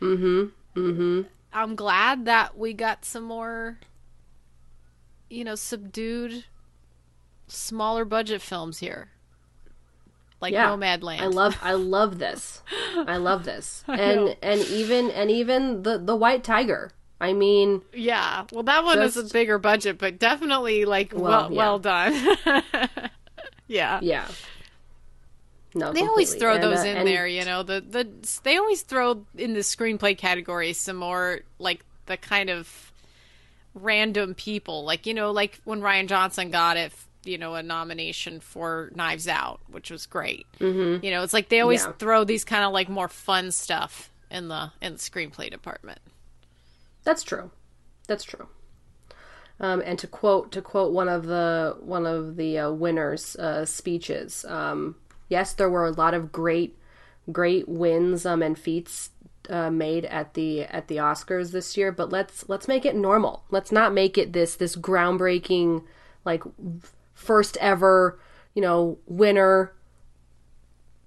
Mhm. 0.00 0.50
Mhm. 0.76 1.26
I'm 1.52 1.74
glad 1.74 2.24
that 2.26 2.56
we 2.56 2.72
got 2.72 3.04
some 3.04 3.24
more, 3.24 3.78
you 5.30 5.44
know, 5.44 5.54
subdued, 5.54 6.44
smaller 7.46 8.04
budget 8.04 8.42
films 8.42 8.78
here, 8.80 9.08
like 10.40 10.52
Yeah. 10.52 10.68
Nomadland. 10.68 11.20
I 11.20 11.26
love 11.26 11.56
I 11.62 11.72
love 11.72 12.18
this. 12.18 12.62
I 12.96 13.16
love 13.16 13.44
this. 13.44 13.84
and 13.88 14.36
and 14.42 14.60
even 14.62 15.10
and 15.10 15.30
even 15.30 15.82
the 15.84 15.98
the 15.98 16.16
white 16.16 16.44
tiger. 16.44 16.90
I 17.22 17.34
mean, 17.34 17.82
Yeah, 17.92 18.46
well, 18.50 18.62
that 18.62 18.82
one 18.82 18.98
was 18.98 19.14
Just- 19.14 19.30
a 19.30 19.32
bigger 19.32 19.58
budget, 19.58 19.98
but 19.98 20.18
definitely 20.18 20.84
like 20.86 21.12
well, 21.14 21.50
Well, 21.50 21.50
well, 21.50 21.78
done. 21.78 22.36
yeah. 23.66 24.00
yeah. 24.02 24.26
No, 25.74 25.92
They 25.92 26.00
always 26.00 26.34
throw 26.34 26.54
And, 26.54 26.62
those 26.62 26.78
uh, 26.80 26.86
in 26.88 26.96
and- 26.96 27.06
there, 27.06 27.26
you 27.26 27.44
know. 27.44 27.62
The 27.62 27.80
the 27.80 28.08
they 28.42 28.56
always 28.56 28.82
throw 28.82 29.24
in 29.36 29.52
the 29.52 29.60
screenplay 29.60 30.16
category 30.18 30.72
some 30.72 30.96
more 30.96 31.40
like 31.58 31.84
the 32.06 32.16
kind 32.16 32.50
of 32.50 32.89
random 33.74 34.34
people, 34.34 34.84
like 34.84 35.06
you 35.06 35.14
know, 35.14 35.30
like 35.30 35.60
when 35.64 35.80
Rian 35.80 36.06
Johnson 36.08 36.50
got 36.50 36.76
it, 36.76 36.92
you 37.24 37.38
know, 37.38 37.54
a 37.54 37.62
nomination 37.62 38.40
for 38.40 38.90
Knives 38.94 39.28
Out, 39.28 39.60
which 39.68 39.90
was 39.90 40.06
great. 40.06 40.46
Mm-hmm. 40.58 41.04
You 41.04 41.10
know, 41.10 41.22
it's 41.22 41.32
like 41.32 41.48
they 41.48 41.60
always 41.60 41.82
Yeah. 41.82 41.92
throw 41.92 42.24
these 42.24 42.44
kind 42.44 42.64
of 42.64 42.72
like 42.72 42.88
more 42.88 43.08
fun 43.08 43.50
stuff 43.52 44.10
in 44.30 44.48
the 44.48 44.72
in 44.80 44.94
the 44.94 44.98
screenplay 44.98 45.50
department. 45.50 46.00
That's 47.04 47.22
true. 47.22 47.50
That's 48.06 48.24
true. 48.24 48.48
Um, 49.60 49.82
and 49.84 49.98
to 49.98 50.06
quote 50.06 50.52
to 50.52 50.62
quote 50.62 50.92
one 50.92 51.08
of 51.08 51.26
the 51.26 51.76
one 51.80 52.06
of 52.06 52.36
the 52.36 52.58
uh, 52.58 52.70
winners' 52.70 53.36
uh, 53.36 53.66
speeches, 53.66 54.44
um, 54.48 54.96
yes, 55.28 55.52
there 55.52 55.68
were 55.68 55.86
a 55.86 55.90
lot 55.92 56.14
of 56.14 56.32
great 56.32 56.76
great 57.30 57.68
wins 57.68 58.24
um, 58.26 58.42
and 58.42 58.58
feats 58.58 59.10
uh, 59.50 59.70
made 59.70 60.04
at 60.06 60.34
the 60.34 60.62
at 60.62 60.88
the 60.88 60.96
Oscars 60.96 61.50
this 61.50 61.76
year, 61.76 61.90
but 61.92 62.10
let's 62.10 62.48
let's 62.48 62.68
make 62.68 62.86
it 62.86 62.94
normal. 62.94 63.44
Let's 63.50 63.72
not 63.72 63.92
make 63.92 64.16
it 64.16 64.32
this 64.32 64.54
this 64.54 64.76
groundbreaking 64.76 65.84
like 66.24 66.42
first 67.12 67.56
ever 67.60 68.18
you 68.54 68.62
know 68.62 68.98
winner 69.06 69.72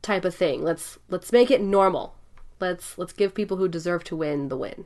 type 0.01 0.25
of 0.25 0.35
thing. 0.35 0.61
Let's 0.61 0.99
let's 1.09 1.31
make 1.31 1.49
it 1.49 1.61
normal. 1.61 2.15
Let's 2.59 2.97
let's 2.97 3.13
give 3.13 3.33
people 3.33 3.57
who 3.57 3.67
deserve 3.67 4.03
to 4.05 4.15
win 4.15 4.49
the 4.49 4.57
win. 4.57 4.85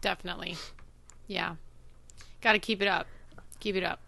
Definitely, 0.00 0.56
yeah. 1.26 1.54
Got 2.40 2.52
to 2.52 2.58
keep 2.58 2.82
it 2.82 2.88
up. 2.88 3.06
Keep 3.60 3.76
it 3.76 3.84
up. 3.84 4.00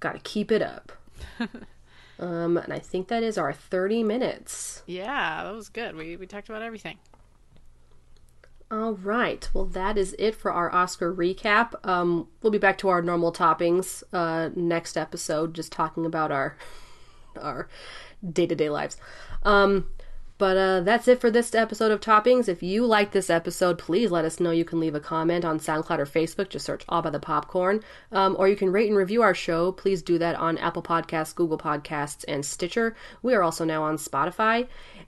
Gotta 0.00 0.18
keep 0.18 0.52
it 0.52 0.60
up. 0.60 0.92
um, 2.18 2.58
and 2.58 2.72
I 2.72 2.78
think 2.78 3.08
that 3.08 3.22
is 3.22 3.38
our 3.38 3.54
30 3.54 4.02
minutes. 4.02 4.82
Yeah, 4.86 5.44
that 5.44 5.54
was 5.54 5.70
good. 5.70 5.96
We 5.96 6.16
we 6.16 6.26
talked 6.26 6.50
about 6.50 6.62
everything. 6.62 6.98
All 8.70 8.94
right. 8.94 9.48
Well, 9.52 9.66
that 9.66 9.96
is 9.96 10.16
it 10.18 10.34
for 10.34 10.50
our 10.50 10.72
Oscar 10.74 11.14
recap. 11.14 11.74
Um, 11.86 12.28
we'll 12.42 12.50
be 12.50 12.58
back 12.58 12.78
to 12.78 12.88
our 12.88 13.02
normal 13.02 13.32
toppings 13.32 14.02
uh, 14.12 14.50
next 14.54 14.96
episode, 14.96 15.54
just 15.54 15.70
talking 15.70 16.06
about 16.06 16.32
our 16.32 16.56
our 17.40 17.68
day 18.32 18.46
to 18.46 18.54
day 18.54 18.70
lives. 18.70 18.96
Um, 19.42 19.88
but 20.36 20.56
uh, 20.56 20.80
that's 20.80 21.06
it 21.06 21.20
for 21.20 21.30
this 21.30 21.54
episode 21.54 21.92
of 21.92 22.00
Toppings. 22.00 22.48
If 22.48 22.62
you 22.62 22.84
like 22.84 23.12
this 23.12 23.30
episode, 23.30 23.78
please 23.78 24.10
let 24.10 24.24
us 24.24 24.40
know. 24.40 24.50
You 24.50 24.64
can 24.64 24.80
leave 24.80 24.96
a 24.96 25.00
comment 25.00 25.44
on 25.44 25.60
SoundCloud 25.60 26.00
or 26.00 26.06
Facebook. 26.06 26.48
Just 26.48 26.66
search 26.66 26.84
All 26.88 27.02
by 27.02 27.10
the 27.10 27.20
Popcorn. 27.20 27.82
Um, 28.10 28.34
or 28.36 28.48
you 28.48 28.56
can 28.56 28.72
rate 28.72 28.88
and 28.88 28.96
review 28.96 29.22
our 29.22 29.34
show. 29.34 29.70
Please 29.70 30.02
do 30.02 30.18
that 30.18 30.34
on 30.34 30.58
Apple 30.58 30.82
Podcasts, 30.82 31.34
Google 31.34 31.58
Podcasts, 31.58 32.24
and 32.26 32.44
Stitcher. 32.44 32.96
We 33.22 33.34
are 33.34 33.44
also 33.44 33.64
now 33.64 33.84
on 33.84 33.96
Spotify. 33.96 34.66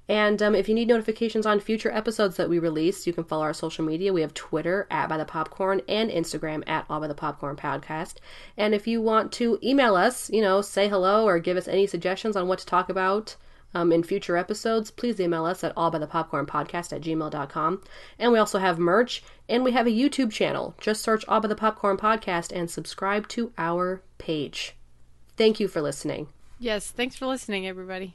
And 0.08 0.40
um, 0.40 0.54
if 0.54 0.68
you 0.68 0.74
need 0.74 0.88
notifications 0.88 1.46
on 1.46 1.58
future 1.58 1.90
episodes 1.90 2.36
that 2.36 2.48
we 2.48 2.58
release, 2.58 3.06
you 3.06 3.12
can 3.12 3.24
follow 3.24 3.42
our 3.42 3.52
social 3.52 3.84
media. 3.84 4.12
We 4.12 4.20
have 4.20 4.34
Twitter 4.34 4.86
at 4.90 5.08
By 5.08 5.16
the 5.16 5.24
Popcorn 5.24 5.82
and 5.88 6.10
Instagram 6.10 6.62
at 6.68 6.86
All 6.88 7.00
by 7.00 7.08
the 7.08 7.14
Popcorn 7.14 7.56
Podcast. 7.56 8.16
And 8.56 8.74
if 8.74 8.86
you 8.86 9.02
want 9.02 9.32
to 9.32 9.58
email 9.62 9.96
us, 9.96 10.30
you 10.30 10.42
know, 10.42 10.62
say 10.62 10.88
hello 10.88 11.26
or 11.26 11.38
give 11.38 11.56
us 11.56 11.66
any 11.66 11.86
suggestions 11.86 12.36
on 12.36 12.46
what 12.46 12.60
to 12.60 12.66
talk 12.66 12.88
about, 12.88 13.36
um, 13.74 13.92
in 13.92 14.02
future 14.02 14.36
episodes, 14.36 14.90
please 14.90 15.20
email 15.20 15.44
us 15.44 15.62
at 15.62 15.74
allbythepopcornpodcast 15.74 16.92
at 16.92 17.02
gmail.com. 17.02 17.82
And 18.18 18.32
we 18.32 18.38
also 18.38 18.58
have 18.58 18.78
merch, 18.78 19.22
and 19.48 19.64
we 19.64 19.72
have 19.72 19.86
a 19.86 19.90
YouTube 19.90 20.32
channel. 20.32 20.74
Just 20.80 21.02
search 21.02 21.24
All 21.28 21.40
by 21.40 21.48
the 21.48 21.56
Popcorn 21.56 21.98
Podcast 21.98 22.52
and 22.52 22.70
subscribe 22.70 23.28
to 23.28 23.52
our 23.58 24.02
page. 24.18 24.74
Thank 25.36 25.60
you 25.60 25.68
for 25.68 25.82
listening. 25.82 26.28
Yes, 26.58 26.90
thanks 26.90 27.16
for 27.16 27.26
listening, 27.26 27.66
everybody. 27.66 28.14